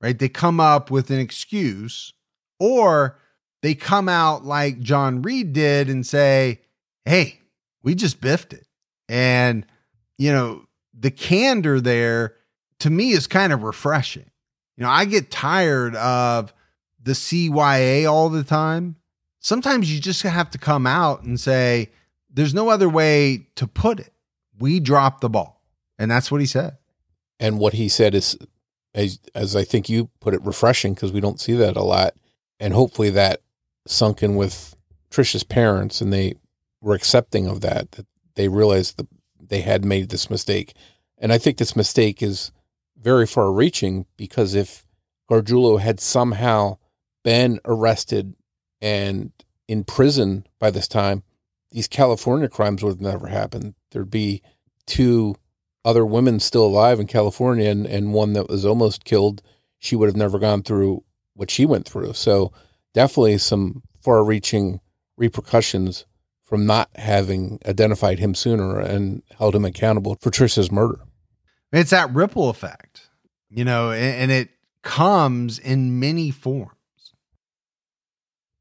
[0.01, 0.17] right?
[0.17, 2.11] They come up with an excuse
[2.59, 3.19] or
[3.63, 6.59] they come out like John Reed did and say,
[7.05, 7.39] Hey,
[7.81, 8.67] we just biffed it.
[9.07, 9.65] And,
[10.17, 12.35] you know, the candor there
[12.79, 14.29] to me is kind of refreshing.
[14.75, 16.53] You know, I get tired of
[17.01, 18.97] the CYA all the time.
[19.39, 21.89] Sometimes you just have to come out and say,
[22.29, 24.11] there's no other way to put it.
[24.59, 25.61] We dropped the ball.
[25.97, 26.77] And that's what he said.
[27.39, 28.37] And what he said is,
[28.93, 32.15] as, as I think you put it, refreshing because we don't see that a lot.
[32.59, 33.41] And hopefully that
[33.85, 34.75] sunk in with
[35.09, 36.35] Tricia's parents and they
[36.81, 38.05] were accepting of that, that
[38.35, 39.07] they realized that
[39.39, 40.73] they had made this mistake.
[41.17, 42.51] And I think this mistake is
[42.97, 44.85] very far reaching because if
[45.29, 46.77] Gargiulo had somehow
[47.23, 48.35] been arrested
[48.81, 49.31] and
[49.67, 51.23] in prison by this time,
[51.71, 53.75] these California crimes would have never happened.
[53.91, 54.41] There'd be
[54.85, 55.35] two
[55.85, 59.41] other women still alive in California and, and one that was almost killed.
[59.79, 61.03] she would have never gone through
[61.33, 62.13] what she went through.
[62.13, 62.53] So
[62.93, 64.79] definitely some far reaching
[65.17, 66.05] repercussions
[66.43, 70.99] from not having identified him sooner and held him accountable for Tricia's murder.
[71.71, 73.09] It's that ripple effect,
[73.49, 74.49] you know, and, and it
[74.83, 76.75] comes in many forms.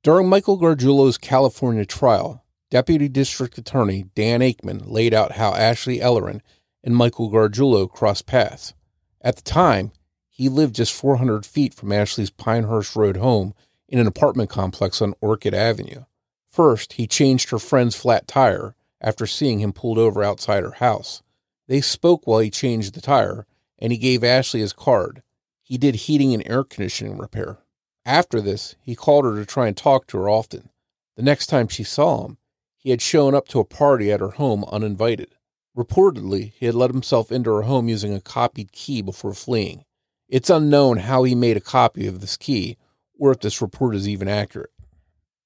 [0.03, 6.41] During Michael Gargiulo's California trial, Deputy District Attorney Dan Akemon laid out how Ashley Ellerin
[6.83, 8.73] and Michael Gargiulo crossed paths.
[9.21, 9.93] At the time,
[10.29, 13.55] he lived just 400 feet from Ashley's Pinehurst Road home
[13.93, 16.05] in an apartment complex on Orchid Avenue.
[16.51, 21.23] First, he changed her friend's flat tire after seeing him pulled over outside her house.
[21.69, 23.47] They spoke while he changed the tire,
[23.79, 25.23] and he gave Ashley his card.
[25.63, 27.59] He did heating and air conditioning repair.
[28.07, 30.71] After this, he called her to try and talk to her often.
[31.17, 32.39] The next time she saw him,
[32.79, 35.35] he had shown up to a party at her home uninvited.
[35.77, 39.85] Reportedly, he had let himself into her home using a copied key before fleeing.
[40.29, 42.79] It's unknown how he made a copy of this key
[43.23, 44.73] or if this report is even accurate.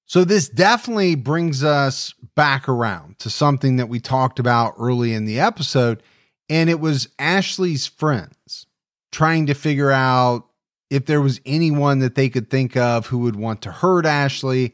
[0.06, 5.26] So this definitely brings us back around to something that we talked about early in
[5.26, 6.02] the episode.
[6.48, 8.66] And it was Ashley's friends
[9.12, 10.46] trying to figure out
[10.88, 14.72] if there was anyone that they could think of who would want to hurt Ashley.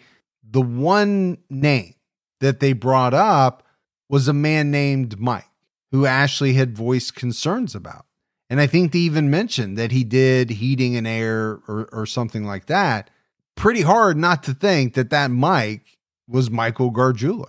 [0.49, 1.95] The one name
[2.39, 3.67] that they brought up
[4.09, 5.51] was a man named Mike,
[5.91, 8.07] who Ashley had voiced concerns about.
[8.53, 12.45] And I think they even mentioned that he did heating and air or, or something
[12.45, 13.09] like that
[13.55, 15.97] pretty hard not to think that that Mike
[16.29, 17.49] was Michael Gargiulo.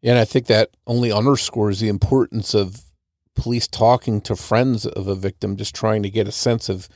[0.00, 2.82] Yeah, and I think that only underscores the importance of
[3.34, 6.88] police talking to friends of a victim, just trying to get a sense of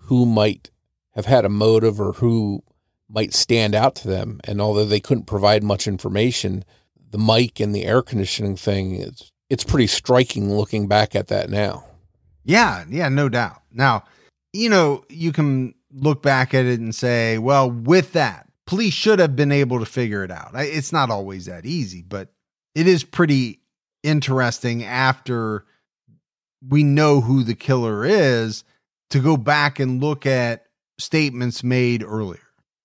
[0.00, 0.70] who might
[1.14, 2.62] have had a motive or who
[3.08, 4.42] might stand out to them.
[4.44, 6.66] And although they couldn't provide much information,
[7.10, 11.48] the Mike and the air conditioning thing it's it's pretty striking looking back at that
[11.48, 11.86] now.
[12.44, 13.62] Yeah, yeah, no doubt.
[13.72, 14.04] Now,
[14.52, 19.18] you know, you can look back at it and say, well, with that, police should
[19.18, 20.50] have been able to figure it out.
[20.54, 22.28] It's not always that easy, but
[22.74, 23.60] it is pretty
[24.02, 25.64] interesting after
[26.66, 28.64] we know who the killer is
[29.10, 30.66] to go back and look at
[30.98, 32.40] statements made earlier.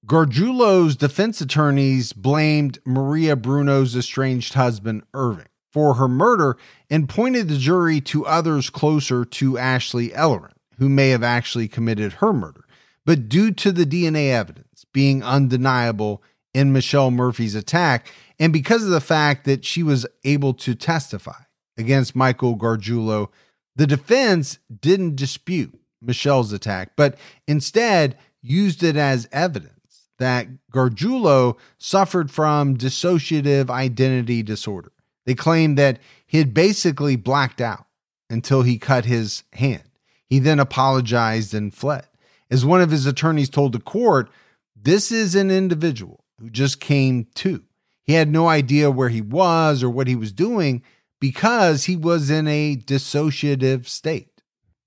[0.05, 6.57] Gargiulo's defense attorneys blamed Maria Bruno's estranged husband, Irving, for her murder
[6.89, 12.13] and pointed the jury to others closer to Ashley Ellerin, who may have actually committed
[12.13, 12.65] her murder.
[13.05, 18.89] But due to the DNA evidence being undeniable in Michelle Murphy's attack, and because of
[18.89, 21.41] the fact that she was able to testify
[21.78, 23.30] against Michael Gargiulo,
[23.76, 27.17] the defense didn't dispute Michelle's attack, but
[27.47, 29.74] instead used it as evidence
[30.17, 34.91] that Gargiulo suffered from dissociative identity disorder.
[35.30, 37.86] They claimed that he had basically blacked out
[38.32, 39.84] until he cut his hand.
[40.26, 42.08] He then apologized and fled.
[42.50, 44.32] As one of his attorneys told the court,
[44.76, 47.64] this is an individual who just came to.
[48.02, 50.82] He had no idea where he was or what he was doing
[51.20, 54.42] because he was in a dissociative state.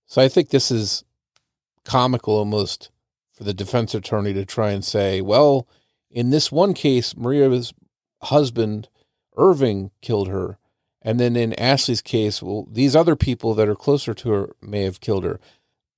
[0.06, 1.04] So I think this is
[1.84, 2.90] comical almost
[3.32, 5.68] for the defense attorney to try and say, well,
[6.10, 7.72] in this one case, Maria's
[8.22, 8.88] husband,
[9.36, 10.58] Irving, killed her.
[11.00, 14.82] And then in Ashley's case, well, these other people that are closer to her may
[14.82, 15.40] have killed her.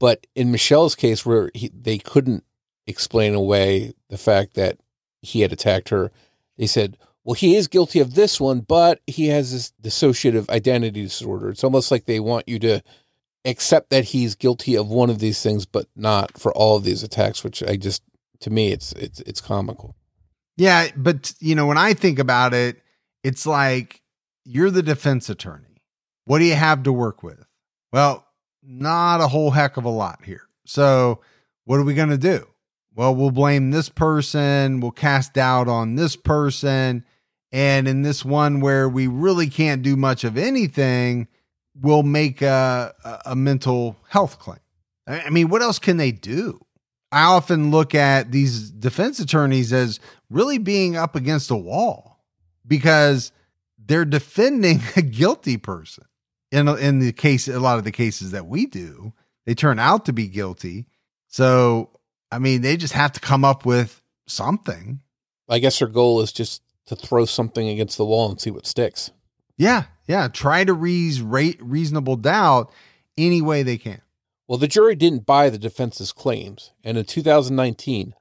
[0.01, 2.45] But in Michelle's case, where he, they couldn't
[2.87, 4.79] explain away the fact that
[5.23, 6.11] he had attacked her,
[6.57, 11.03] they said, well, he is guilty of this one, but he has this dissociative identity
[11.03, 11.51] disorder.
[11.51, 12.83] It's almost like they want you to
[13.45, 17.03] accept that he's guilty of one of these things, but not for all of these
[17.03, 18.03] attacks, which I just,
[18.41, 19.97] to me, it's, it's, it's comical.
[20.57, 20.89] Yeah.
[20.97, 22.83] But, you know, when I think about it,
[23.25, 24.03] it's like
[24.45, 25.83] you're the defense attorney.
[26.27, 27.45] What do you have to work with?
[27.93, 28.25] Well,
[28.63, 30.43] not a whole heck of a lot here.
[30.67, 31.21] So,
[31.65, 32.47] what are we going to do?
[32.95, 37.05] Well, we'll blame this person, we'll cast doubt on this person.
[37.51, 41.29] And in this one where we really can't do much of anything,
[41.81, 42.93] we'll make a,
[43.25, 44.59] a mental health claim.
[45.07, 46.65] I mean, what else can they do?
[47.13, 50.01] I often look at these defense attorneys as
[50.31, 52.14] really being up against a wall
[52.67, 53.33] because
[53.79, 56.05] they're defending a guilty person.
[56.51, 59.13] In in the case a lot of the cases that we do
[59.45, 60.87] they turn out to be guilty.
[61.27, 61.91] So
[62.31, 65.01] i mean they just have to come up with something.
[65.49, 68.67] I guess their goal is just to throw something against the wall and see what
[68.67, 69.11] sticks.
[69.57, 70.29] Yeah yeah.
[70.29, 72.71] Try to raise reasonable doubt
[73.17, 74.01] any way they can.
[74.47, 76.71] Well the jury didn't buy the defense's claims.
[76.85, 78.15] And in 2019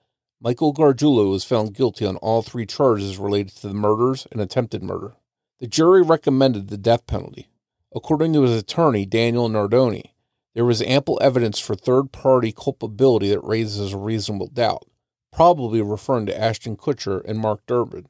[0.43, 4.83] michael gargiulo was found guilty on all three charges related to the murders and attempted
[4.83, 5.15] murder
[5.59, 7.49] the jury recommended the death penalty
[7.95, 10.13] According to his attorney, Daniel Nardoni,
[10.55, 14.87] There was ample evidence for third party culpability that raises a reasonable doubt,
[15.31, 18.07] probably referring to Ashton Kutcher and Mark Durbin.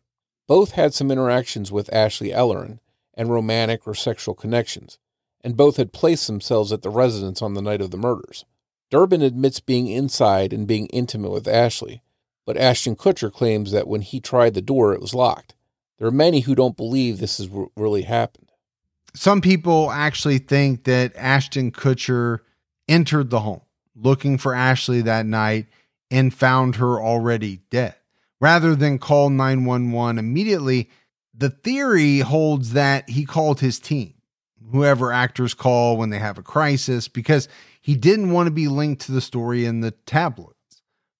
[0.47, 2.79] Both had some interactions with Ashley Ellerin
[3.13, 4.99] and romantic or sexual connections,
[5.41, 8.45] and both had placed themselves at the residence on the night of the murders.
[8.89, 12.01] Durbin admits being inside and being intimate with Ashley,
[12.45, 15.55] but Ashton Kutcher claims that when he tried the door, it was locked.
[15.97, 18.51] There are many who don't believe this has really happened.
[19.15, 22.39] Some people actually think that Ashton Kutcher
[22.87, 23.61] entered the home
[23.95, 25.67] looking for Ashley that night
[26.09, 27.95] and found her already dead.
[28.39, 30.89] Rather than call 911 immediately,
[31.33, 34.13] the theory holds that he called his team,
[34.71, 37.47] whoever actors call when they have a crisis, because
[37.81, 40.52] he didn't want to be linked to the story in the tabloids.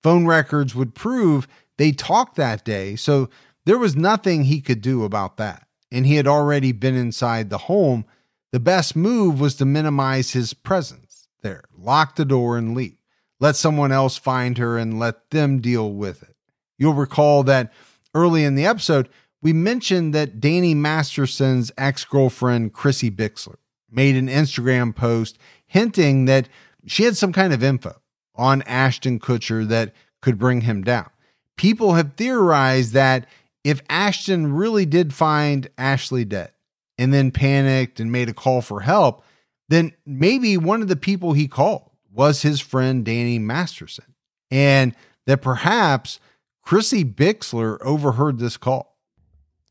[0.04, 1.48] Phone records would prove
[1.78, 3.30] they talked that day, so
[3.66, 5.66] there was nothing he could do about that.
[5.92, 8.06] And he had already been inside the home.
[8.52, 12.98] The best move was to minimize his presence there, lock the door and leave.
[13.40, 16.36] Let someone else find her and let them deal with it.
[16.78, 17.72] You'll recall that
[18.14, 19.10] early in the episode,
[19.42, 23.58] we mentioned that Danny Masterson's ex girlfriend, Chrissie Bixler,
[23.92, 26.48] made an Instagram post hinting that
[26.88, 27.96] she had some kind of info
[28.36, 31.10] on Ashton Kutcher that could bring him down.
[31.58, 33.28] People have theorized that
[33.64, 36.52] if Ashton really did find Ashley dead
[36.98, 39.24] and then panicked and made a call for help,
[39.70, 44.14] then maybe one of the people he called was his friend Danny Masterson.
[44.52, 46.20] And that perhaps
[46.62, 48.98] Chrissie Bixler overheard this call.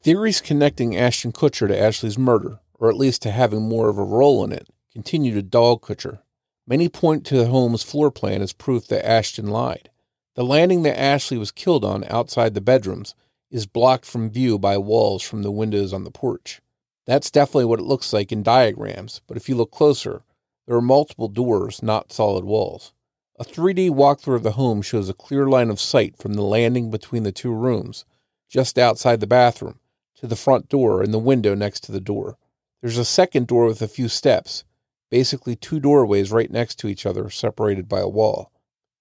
[0.02, 4.02] Theories connecting Ashton Kutcher to Ashley's murder, or at least to having more of a
[4.02, 6.20] role in it, continue to dog Kutcher.
[6.66, 9.90] Many point to the home's floor plan as proof that Ashton lied.
[10.34, 13.14] The landing that Ashley was killed on outside the bedrooms
[13.50, 16.60] is blocked from view by walls from the windows on the porch.
[17.04, 20.22] That's definitely what it looks like in diagrams, but if you look closer,
[20.66, 22.92] there are multiple doors, not solid walls.
[23.38, 26.90] A 3D walkthrough of the home shows a clear line of sight from the landing
[26.90, 28.04] between the two rooms,
[28.48, 29.80] just outside the bathroom,
[30.14, 32.38] to the front door and the window next to the door.
[32.80, 34.64] There's a second door with a few steps,
[35.12, 38.50] basically two doorways right next to each other, separated by a wall.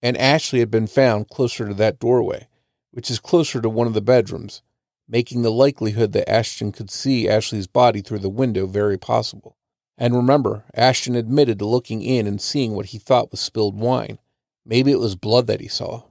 [0.03, 2.47] And Ashley had been found closer to that doorway
[2.91, 4.61] which is closer to one of the bedrooms,
[5.07, 9.57] making the likelihood that Ashton could see Ashley's body through the window very possible.
[9.97, 14.19] And remember, Ashton admitted to looking in and seeing what he thought was spilled wine.
[14.65, 16.03] Maybe it was blood that he saw.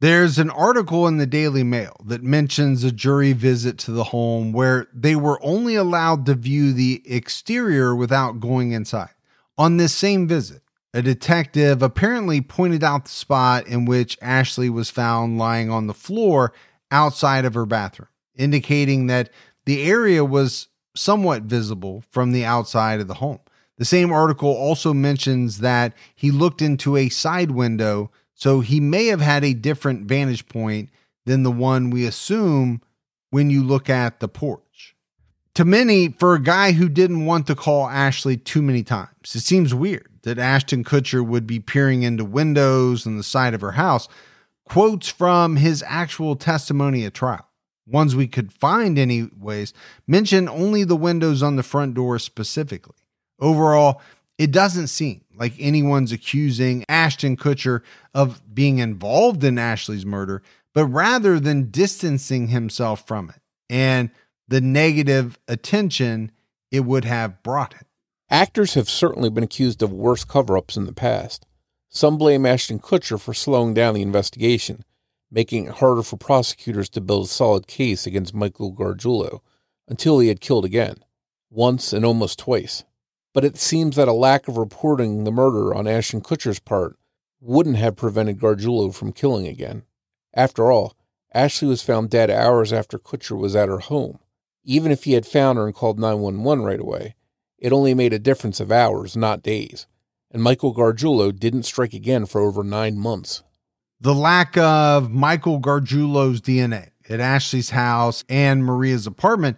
[0.00, 4.52] There's an article in the Daily Mail that mentions a jury visit to the home
[4.52, 9.10] where they were only allowed to view the exterior without going inside.
[9.58, 10.62] On this same visit,
[10.94, 15.94] a detective apparently pointed out the spot in which Ashley was found lying on the
[15.94, 16.52] floor
[16.92, 19.30] outside of her bathroom, indicating that
[19.66, 23.40] the area was somewhat visible from the outside of the home.
[23.78, 29.06] The same article also mentions that he looked into a side window, so he may
[29.06, 30.90] have had a different vantage point
[31.26, 32.80] than the one we assume
[33.30, 34.62] when you look at the porch.
[35.58, 39.40] To many, for a guy who didn't want to call Ashley too many times, it
[39.40, 43.72] seems weird that Ashton Kutcher would be peering into windows on the side of her
[43.72, 44.06] house,
[44.68, 47.44] quotes from his actual testimony at trial,
[47.88, 49.72] ones we could find anyways,
[50.06, 52.94] mention only the windows on the front door specifically.
[53.40, 54.00] Overall,
[54.38, 57.82] it doesn't seem like anyone's accusing Ashton Kutcher
[58.14, 60.40] of being involved in Ashley's murder,
[60.72, 63.42] but rather than distancing himself from it.
[63.68, 64.10] And
[64.48, 66.32] the negative attention
[66.70, 67.84] it would have brought him.
[68.30, 71.46] Actors have certainly been accused of worse cover ups in the past.
[71.90, 74.84] Some blame Ashton Kutcher for slowing down the investigation,
[75.30, 79.40] making it harder for prosecutors to build a solid case against Michael Gargiulo
[79.86, 80.96] until he had killed again,
[81.50, 82.84] once and almost twice.
[83.32, 86.98] But it seems that a lack of reporting the murder on Ashton Kutcher's part
[87.40, 89.84] wouldn't have prevented Gargiulo from killing again.
[90.34, 90.94] After all,
[91.32, 94.18] Ashley was found dead hours after Kutcher was at her home.
[94.68, 97.14] Even if he had found her and called 911 right away,
[97.58, 99.86] it only made a difference of hours, not days.
[100.30, 103.42] And Michael Gargiulo didn't strike again for over nine months.
[103.98, 109.56] The lack of Michael Gargiulo's DNA at Ashley's house and Maria's apartment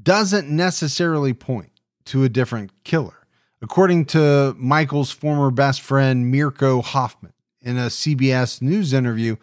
[0.00, 1.72] doesn't necessarily point
[2.04, 3.26] to a different killer.
[3.60, 9.34] According to Michael's former best friend, Mirko Hoffman, in a CBS News interview,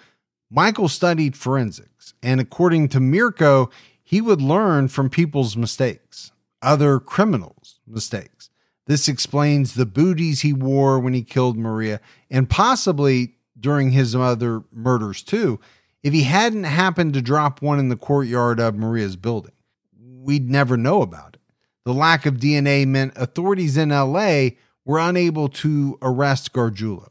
[0.50, 2.14] Michael studied forensics.
[2.24, 3.70] And according to Mirko,
[4.14, 8.52] he would learn from people's mistakes other criminals' mistakes.
[8.86, 12.00] This explains the booties he wore when he killed Maria
[12.30, 15.60] and possibly during his other murders too.
[16.04, 19.56] If he hadn't happened to drop one in the courtyard of Maria's building,
[20.00, 21.42] we'd never know about it.
[21.84, 24.50] The lack of DNA meant authorities in LA
[24.86, 27.10] were unable to arrest Gargiulo.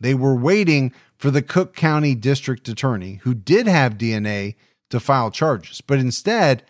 [0.00, 4.54] They were waiting for the Cook County District Attorney, who did have DNA,
[4.90, 6.62] to file charges, but instead,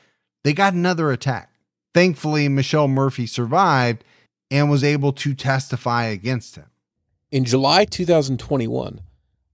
[0.42, 1.50] they got another attack.
[1.92, 4.04] Thankfully, Michelle Murphy survived
[4.50, 6.66] and was able to testify against him.
[7.30, 9.00] In July 2021,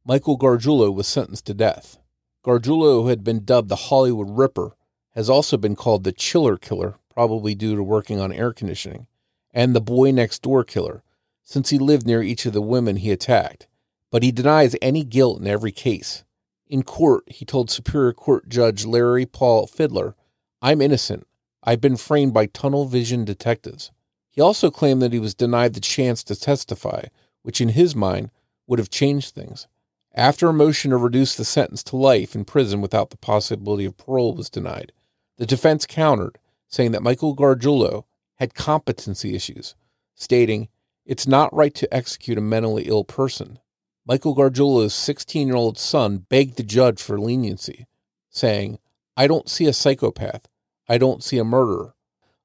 [0.05, 1.99] Michael Gargiulo was sentenced to death.
[2.45, 4.77] Gargiulo, who had been dubbed the Hollywood Ripper,
[5.11, 9.07] has also been called the Chiller Killer, probably due to working on air conditioning,
[9.53, 11.03] and the Boy Next Door Killer,
[11.43, 13.67] since he lived near each of the women he attacked.
[14.11, 16.25] But he denies any guilt in every case.
[16.71, 20.14] In court, he told Superior Court Judge Larry Paul Fidler,
[20.62, 21.27] I'm innocent.
[21.64, 23.91] I've been framed by tunnel vision detectives.
[24.31, 27.07] He also claimed that he was denied the chance to testify,
[27.43, 28.31] which in his mind
[28.68, 29.66] would have changed things.
[30.14, 33.97] After a motion to reduce the sentence to life in prison without the possibility of
[33.97, 34.93] parole was denied,
[35.39, 38.05] the defense countered, saying that Michael Gargiulo
[38.37, 39.75] had competency issues,
[40.14, 40.68] stating,
[41.05, 43.59] It's not right to execute a mentally ill person.
[44.07, 47.87] Michael Gargiulo's 16 year old son begged the judge for leniency,
[48.29, 48.79] saying,
[49.17, 50.49] I don't see a psychopath.
[50.89, 51.95] I don't see a murderer.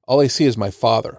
[0.06, 1.18] All I see is my father.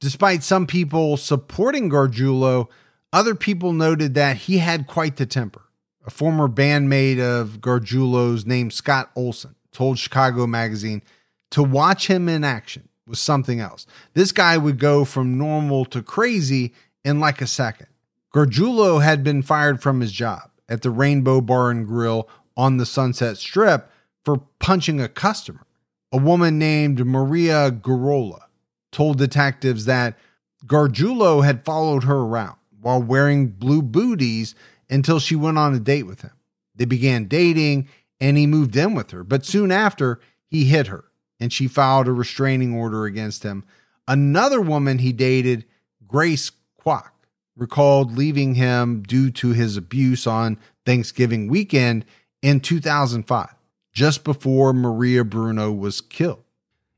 [0.00, 2.68] Despite some people supporting Gargiulo,
[3.12, 5.62] other people noted that he had quite the temper.
[6.06, 11.02] A former bandmate of Gargiulo's named Scott Olson told Chicago Magazine
[11.50, 13.86] to watch him in action was something else.
[14.14, 16.72] This guy would go from normal to crazy
[17.04, 17.88] in like a second.
[18.34, 22.86] Gargiulo had been fired from his job at the Rainbow Bar and Grill on the
[22.86, 23.90] Sunset Strip
[24.24, 25.66] for punching a customer.
[26.12, 28.42] A woman named Maria Garola
[28.90, 30.18] told detectives that
[30.66, 34.54] Gargiulo had followed her around while wearing blue booties
[34.88, 36.32] until she went on a date with him.
[36.74, 37.88] They began dating
[38.20, 41.04] and he moved in with her, but soon after, he hit her
[41.38, 43.64] and she filed a restraining order against him.
[44.08, 45.64] Another woman he dated,
[46.06, 47.10] Grace Kwok,
[47.56, 52.04] recalled leaving him due to his abuse on Thanksgiving weekend
[52.42, 53.48] in 2005,
[53.92, 56.44] just before Maria Bruno was killed.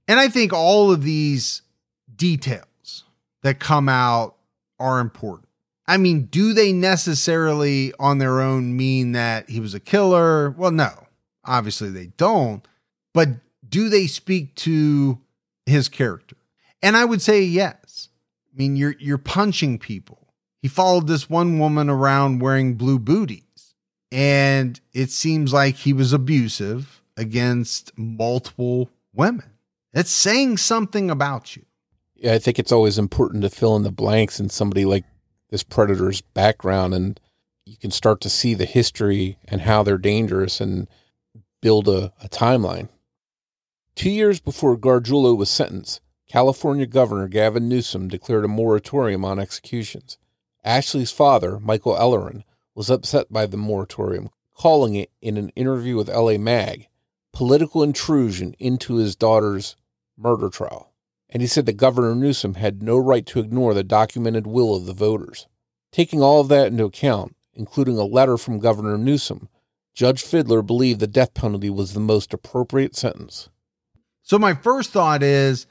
[0.06, 1.62] And I think all of these
[2.14, 3.04] details
[3.42, 4.36] that come out
[4.78, 5.48] are important.
[5.86, 10.50] I mean, do they necessarily on their own mean that he was a killer?
[10.50, 11.06] Well, no,
[11.44, 12.66] obviously they don't.
[13.14, 13.28] But
[13.66, 15.18] do they speak to
[15.64, 16.36] his character?
[16.82, 18.08] And I would say yes.
[18.52, 20.27] I mean, you're you're punching people.
[20.60, 23.74] He followed this one woman around wearing blue booties,
[24.10, 29.50] and it seems like he was abusive against multiple women.
[29.92, 31.64] It's saying something about you.
[32.14, 35.04] Yeah, I think it's always important to fill in the blanks in somebody like
[35.50, 37.20] this predator's background and
[37.64, 40.88] you can start to see the history and how they're dangerous and
[41.60, 42.88] build a, a timeline.
[43.94, 50.18] Two years before Gargiulo was sentenced, California Governor Gavin Newsom declared a moratorium on executions.
[50.68, 52.44] Ashley's father, Michael Ellerin,
[52.74, 56.88] was upset by the moratorium, calling it, in an interview with LA Mag,
[57.32, 59.76] political intrusion into his daughter's
[60.18, 60.92] murder trial.
[61.30, 64.84] And he said that Governor Newsom had no right to ignore the documented will of
[64.84, 65.46] the voters.
[65.90, 69.48] Taking all of that into account, including a letter from Governor Newsom,
[69.94, 73.48] Judge Fidler believed the death penalty was the most appropriate sentence.
[74.22, 75.66] So my first thought is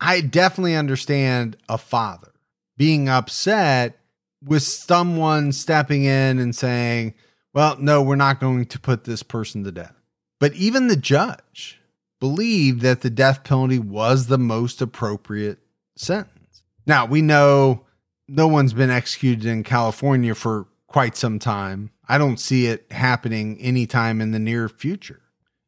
[0.00, 2.32] I definitely understand a father
[2.78, 3.98] being upset
[4.44, 7.14] with someone stepping in and saying,
[7.52, 9.94] well, no, we're not going to put this person to death.
[10.38, 11.80] But even the judge
[12.20, 15.58] believed that the death penalty was the most appropriate
[15.96, 16.62] sentence.
[16.86, 17.84] Now, we know
[18.28, 21.90] no one's been executed in California for quite some time.
[22.08, 25.20] I don't see it happening anytime in the near future.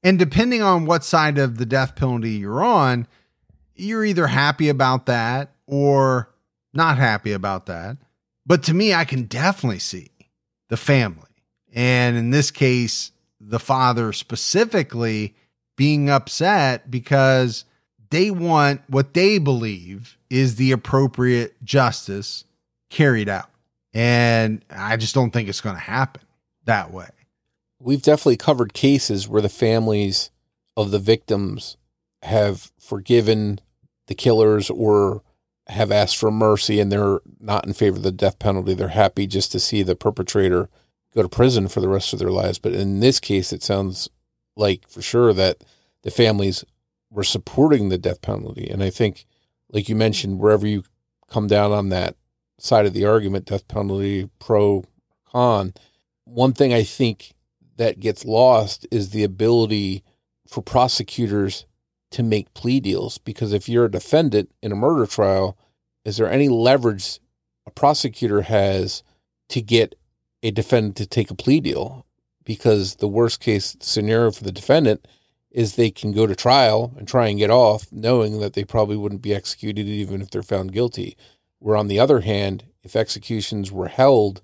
[0.03, 3.07] And depending on what side of the death penalty you're on,
[3.75, 6.33] you're either happy about that or
[6.73, 7.99] not happy about that.
[8.51, 10.11] But to me, I can definitely see
[10.71, 11.23] the family.
[11.73, 15.37] And in this case, the father specifically
[15.77, 17.65] being upset because
[18.11, 22.45] they want what they believe is the appropriate justice
[22.91, 23.51] carried out.
[23.95, 26.23] And I just don't think it's going to happen
[26.65, 27.11] that way
[27.81, 30.31] we've definitely covered cases where the families
[30.77, 31.77] of the victims
[32.23, 33.59] have forgiven
[34.07, 35.23] the killers or
[35.71, 38.75] have asked for mercy and they're not in favor of the death penalty.
[38.75, 40.69] They're happy just to see the perpetrator
[41.15, 42.59] go to prison for the rest of their lives.
[42.59, 44.09] But in this case, it sounds
[44.57, 45.65] like for sure that
[46.03, 46.65] the families
[47.11, 48.69] were supporting the death penalty.
[48.69, 49.27] And I think,
[49.71, 50.85] like you mentioned, wherever you
[51.29, 52.17] come down on that
[52.59, 54.85] side of the argument, death penalty, pro,
[55.31, 55.75] con,
[56.25, 57.35] one thing I think
[57.77, 60.05] that gets lost is the ability
[60.47, 61.65] for prosecutors
[62.11, 63.19] to make plea deals.
[63.19, 65.57] Because if you're a defendant in a murder trial,
[66.05, 67.21] is there any leverage
[67.67, 69.03] a prosecutor has
[69.51, 69.95] to get
[70.43, 72.07] a defendant to take a plea deal
[72.45, 75.07] because the worst case scenario for the defendant
[75.51, 78.97] is they can go to trial and try and get off knowing that they probably
[78.97, 81.17] wouldn't be executed even if they're found guilty.
[81.59, 84.43] Where on the other hand, if executions were held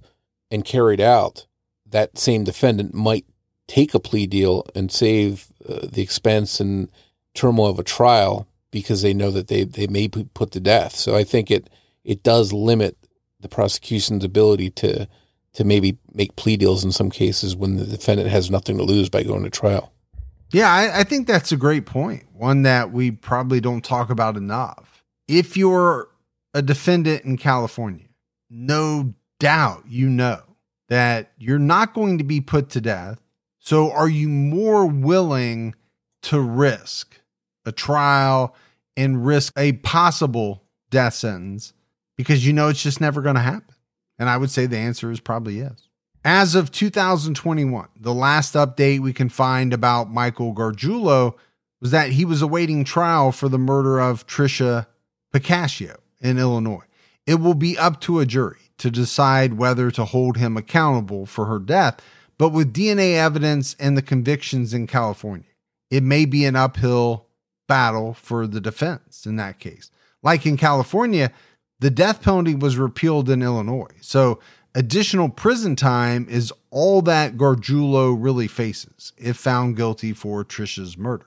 [0.50, 1.46] and carried out,
[1.86, 3.24] that same defendant might
[3.66, 6.90] take a plea deal and save uh, the expense and
[7.36, 10.96] turmoil of a trial because they know that they, they may be put to death.
[10.96, 11.70] So I think it
[12.04, 12.96] it does limit
[13.40, 15.08] the prosecution's ability to
[15.54, 19.08] to maybe make plea deals in some cases when the defendant has nothing to lose
[19.08, 19.92] by going to trial.
[20.52, 22.24] Yeah, I, I think that's a great point.
[22.32, 25.02] One that we probably don't talk about enough.
[25.26, 26.08] If you're
[26.54, 28.06] a defendant in California,
[28.50, 30.42] no doubt you know
[30.88, 33.20] that you're not going to be put to death.
[33.58, 35.74] So are you more willing
[36.22, 37.20] to risk
[37.66, 38.54] a trial
[38.96, 41.72] and risk a possible death sentence
[42.16, 43.74] because you know it's just never going to happen?
[44.18, 45.88] And I would say the answer is probably yes.
[46.24, 51.34] As of 2021, the last update we can find about Michael Gargiulo
[51.80, 54.86] was that he was awaiting trial for the murder of Tricia
[55.32, 56.84] Pacaccio in Illinois.
[57.26, 61.46] It will be up to a jury to decide whether to hold him accountable for
[61.46, 62.00] her death,
[62.38, 65.48] but with DNA evidence and the convictions in California,
[65.90, 67.25] it may be an uphill
[67.66, 69.90] battle for the defense in that case.
[70.22, 71.32] Like in California,
[71.80, 73.94] the death penalty was repealed in Illinois.
[74.00, 74.40] So
[74.74, 81.26] additional prison time is all that Gargiulo really faces if found guilty for Tricia's murder.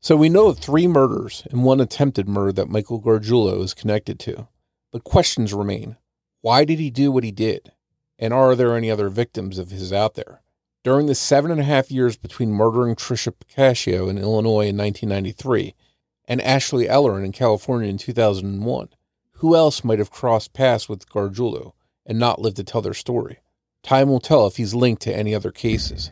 [0.00, 4.18] So we know of three murders and one attempted murder that Michael Gargiulo is connected
[4.20, 4.46] to.
[4.92, 5.96] But questions remain.
[6.40, 7.72] Why did he do what he did?
[8.18, 10.40] And are there any other victims of his out there?
[10.84, 15.74] During the seven and a half years between murdering Tricia Pacaccio in Illinois in 1993
[16.26, 18.88] and Ashley Ellerin in California in 2001,
[19.32, 21.72] who else might have crossed paths with Gargiulo
[22.06, 23.38] and not lived to tell their story?
[23.82, 26.10] Time will tell if he's linked to any other cases.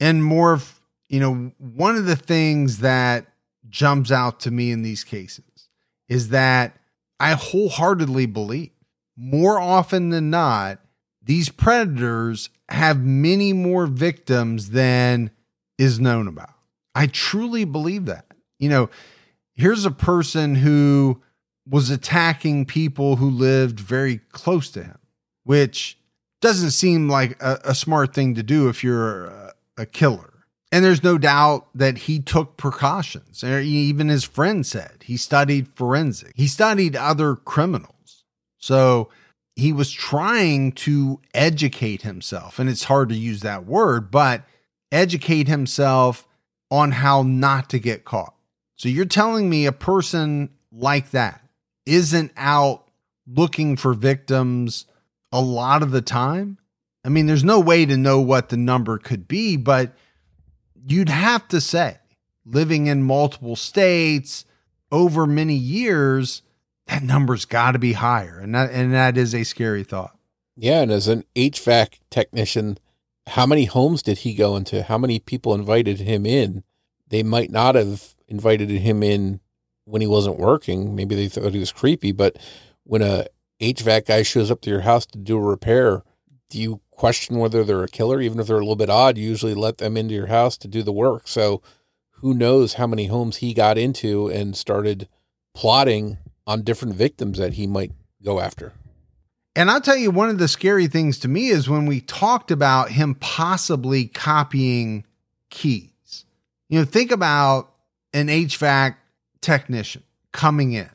[0.00, 3.26] And Morf, you know, one of the things that
[3.68, 5.68] jumps out to me in these cases
[6.08, 6.76] is that
[7.18, 8.70] I wholeheartedly believe
[9.16, 10.78] more often than not,
[11.26, 15.30] these predators have many more victims than
[15.76, 16.54] is known about.
[16.94, 18.26] I truly believe that.
[18.58, 18.90] You know,
[19.54, 21.20] here's a person who
[21.68, 24.98] was attacking people who lived very close to him,
[25.42, 25.98] which
[26.40, 30.32] doesn't seem like a, a smart thing to do if you're a, a, killer.
[30.70, 33.42] And there's no doubt that he took precautions.
[33.42, 36.32] Even his friend said he studied forensic.
[36.36, 38.24] He studied other criminals.
[38.58, 39.08] So
[39.56, 42.58] he was trying to educate himself.
[42.58, 44.44] And it's hard to use that word, but
[44.92, 46.28] educate himself
[46.70, 48.34] on how not to get caught.
[48.76, 51.42] So you're telling me a person like that
[51.86, 52.90] isn't out
[53.26, 54.84] looking for victims
[55.32, 56.58] a lot of the time.
[57.04, 59.94] I mean, there's no way to know what the number could be, but
[60.86, 61.98] you'd have to say
[62.44, 64.44] living in multiple states
[64.92, 66.42] over many years,
[66.86, 68.38] that number's got to be higher.
[68.38, 70.16] And that, and that is a scary thought.
[70.56, 70.82] Yeah.
[70.82, 72.78] And as an HVAC technician,
[73.28, 74.82] how many homes did he go into?
[74.82, 76.62] How many people invited him in?
[77.08, 79.40] They might not have invited him in
[79.84, 80.94] when he wasn't working.
[80.94, 82.36] Maybe they thought he was creepy, but
[82.84, 83.26] when a
[83.60, 86.02] HVAC guy shows up to your house to do a repair,
[86.50, 88.20] do you question whether they're a killer?
[88.20, 90.68] Even if they're a little bit odd, you usually let them into your house to
[90.68, 91.28] do the work.
[91.28, 91.62] So
[92.20, 95.08] who knows how many homes he got into and started
[95.54, 97.92] plotting on different victims that he might
[98.22, 98.72] go after.
[99.54, 102.50] And I'll tell you, one of the scary things to me is when we talked
[102.50, 105.04] about him possibly copying
[105.48, 106.24] keys.
[106.68, 107.72] You know, think about
[108.12, 108.96] an HVAC
[109.40, 110.90] technician coming in,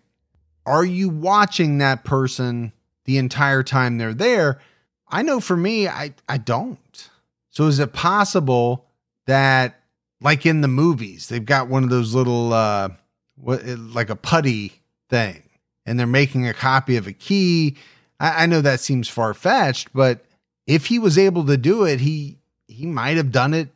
[0.66, 2.72] are you watching that person
[3.06, 4.60] the entire time they're there?
[5.08, 7.10] I know for me, I, I don't.
[7.49, 8.86] So is it possible
[9.26, 9.80] that,
[10.22, 12.89] like in the movies, they've got one of those little, uh,
[13.36, 14.80] what, like a putty
[15.12, 15.43] thing,
[15.86, 17.78] and they're making a copy of a key?
[18.20, 20.26] I, I know that seems far fetched, but
[20.66, 23.70] if he was able to do it, he he might have done it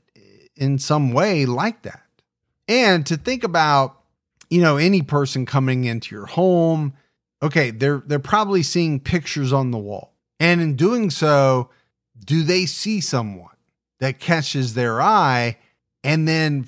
[0.56, 2.02] in some way like that.
[2.68, 4.02] And to think about
[4.50, 6.94] you know, any person coming into your home,
[7.42, 10.14] okay, they're they're probably seeing pictures on the wall.
[10.40, 11.70] And in doing so,
[12.24, 13.56] do they see someone
[14.00, 15.58] that catches their eye
[16.04, 16.68] and then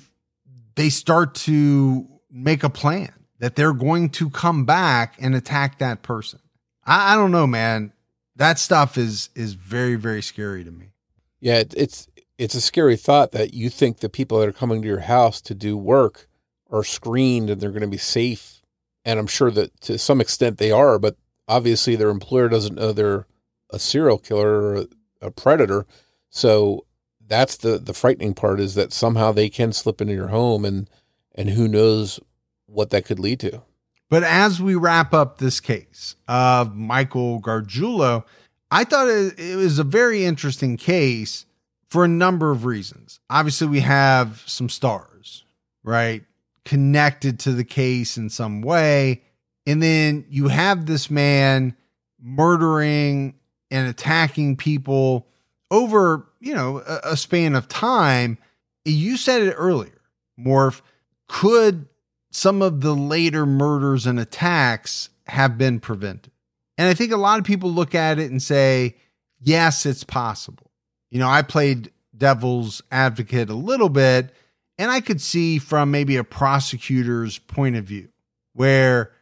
[0.74, 6.02] they start to make a plan that they're going to come back and attack that
[6.02, 6.40] person?
[6.84, 7.92] I, I don't know, man.
[8.36, 10.92] That stuff is is very very scary to me.
[11.40, 12.08] Yeah, it's
[12.38, 15.40] it's a scary thought that you think the people that are coming to your house
[15.42, 16.28] to do work
[16.70, 18.62] are screened and they're going to be safe.
[19.04, 21.16] And I'm sure that to some extent they are, but
[21.48, 23.26] obviously their employer doesn't know they're
[23.70, 24.86] a serial killer or
[25.20, 25.86] a, predator.
[26.30, 26.84] So
[27.26, 30.88] that's the the frightening part is that somehow they can slip into your home and
[31.34, 32.20] and who knows
[32.68, 33.62] what that could lead to.
[34.10, 38.24] But as we wrap up this case of Michael Gargiulo,
[38.70, 41.46] I thought it, was a very interesting case
[41.88, 43.20] for a number of reasons.
[43.30, 45.44] Obviously, we have some stars,
[45.82, 46.24] right?
[46.64, 49.22] Connected to the case in some way.
[49.66, 51.76] And then you have this man
[52.20, 53.34] murdering
[53.70, 55.26] and attacking people
[55.70, 58.38] over, you know, a, a span of time.
[58.84, 60.00] You said it earlier,
[60.38, 60.80] Morf.
[61.26, 61.86] Could
[62.30, 66.32] some of the later murders and attacks have been prevented?
[66.76, 68.96] And I think a lot of people look at it and say,
[69.40, 70.70] yes, it's possible.
[71.10, 74.32] You know, I played devil's advocate a little bit,
[74.78, 78.08] and I could see from maybe a prosecutor's point of view
[78.52, 79.12] where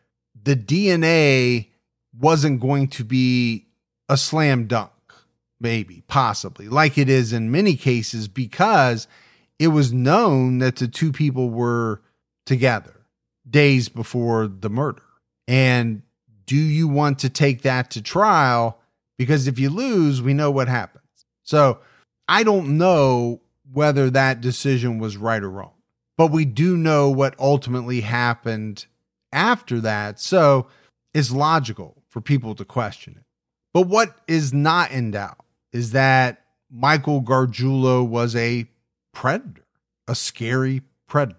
[0.43, 1.69] the DNA
[2.19, 3.67] wasn't going to be
[4.09, 4.91] a slam dunk,
[5.61, 9.09] maybe, possibly, like it is in many cases, because
[9.59, 12.03] it was known that the two people were
[12.45, 12.96] together
[13.49, 15.03] days before the murder.
[15.49, 16.03] And
[16.47, 18.79] do you want to take that to trial?
[19.19, 21.03] Because if you lose, we know what happens.
[21.43, 21.81] So
[22.29, 23.41] I don't know
[23.73, 25.75] whether that decision was right or wrong,
[26.17, 28.87] but we do know what ultimately happened
[29.33, 30.21] after that.
[30.21, 30.69] So
[31.15, 33.25] it's logical for people to question it.
[33.73, 38.67] But what is not in doubt is that Michael Gargiulo was a
[39.13, 39.67] predator,
[40.09, 41.39] a scary predator.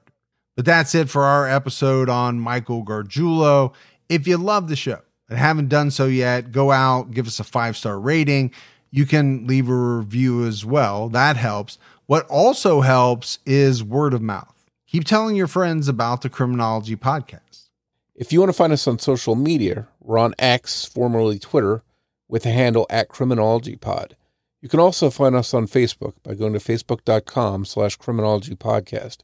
[0.57, 3.75] But that's it for our episode on Michael Gargiulo.
[4.09, 4.99] If you love the show
[5.29, 8.51] and haven't done so yet, go out, give us a five star rating.
[8.89, 11.09] You can leave a review as well.
[11.09, 11.77] That helps.
[12.07, 14.65] What also helps is word of mouth.
[14.87, 17.67] Keep telling your friends about the Criminology Podcast.
[18.15, 21.83] If you want to find us on social media, we're on X, formerly Twitter,
[22.27, 24.15] with the handle at Criminology Pod.
[24.59, 29.17] You can also find us on Facebook by going to facebook.com slash criminology podcast,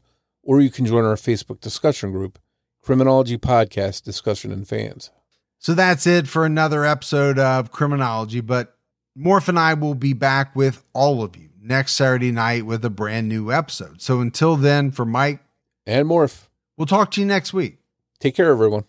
[0.44, 2.38] or you can join our Facebook discussion group,
[2.82, 5.10] Criminology Podcast Discussion and Fans.
[5.58, 8.41] So that's it for another episode of Criminology.
[8.41, 8.78] But
[9.18, 12.89] Morf and I will be back with all of you next Saturday night with a
[12.89, 14.02] brand new episode.
[14.02, 15.39] So until then, for Mike
[15.86, 17.78] And Morf, we'll talk to you next week.
[18.20, 18.84] take care, everyone.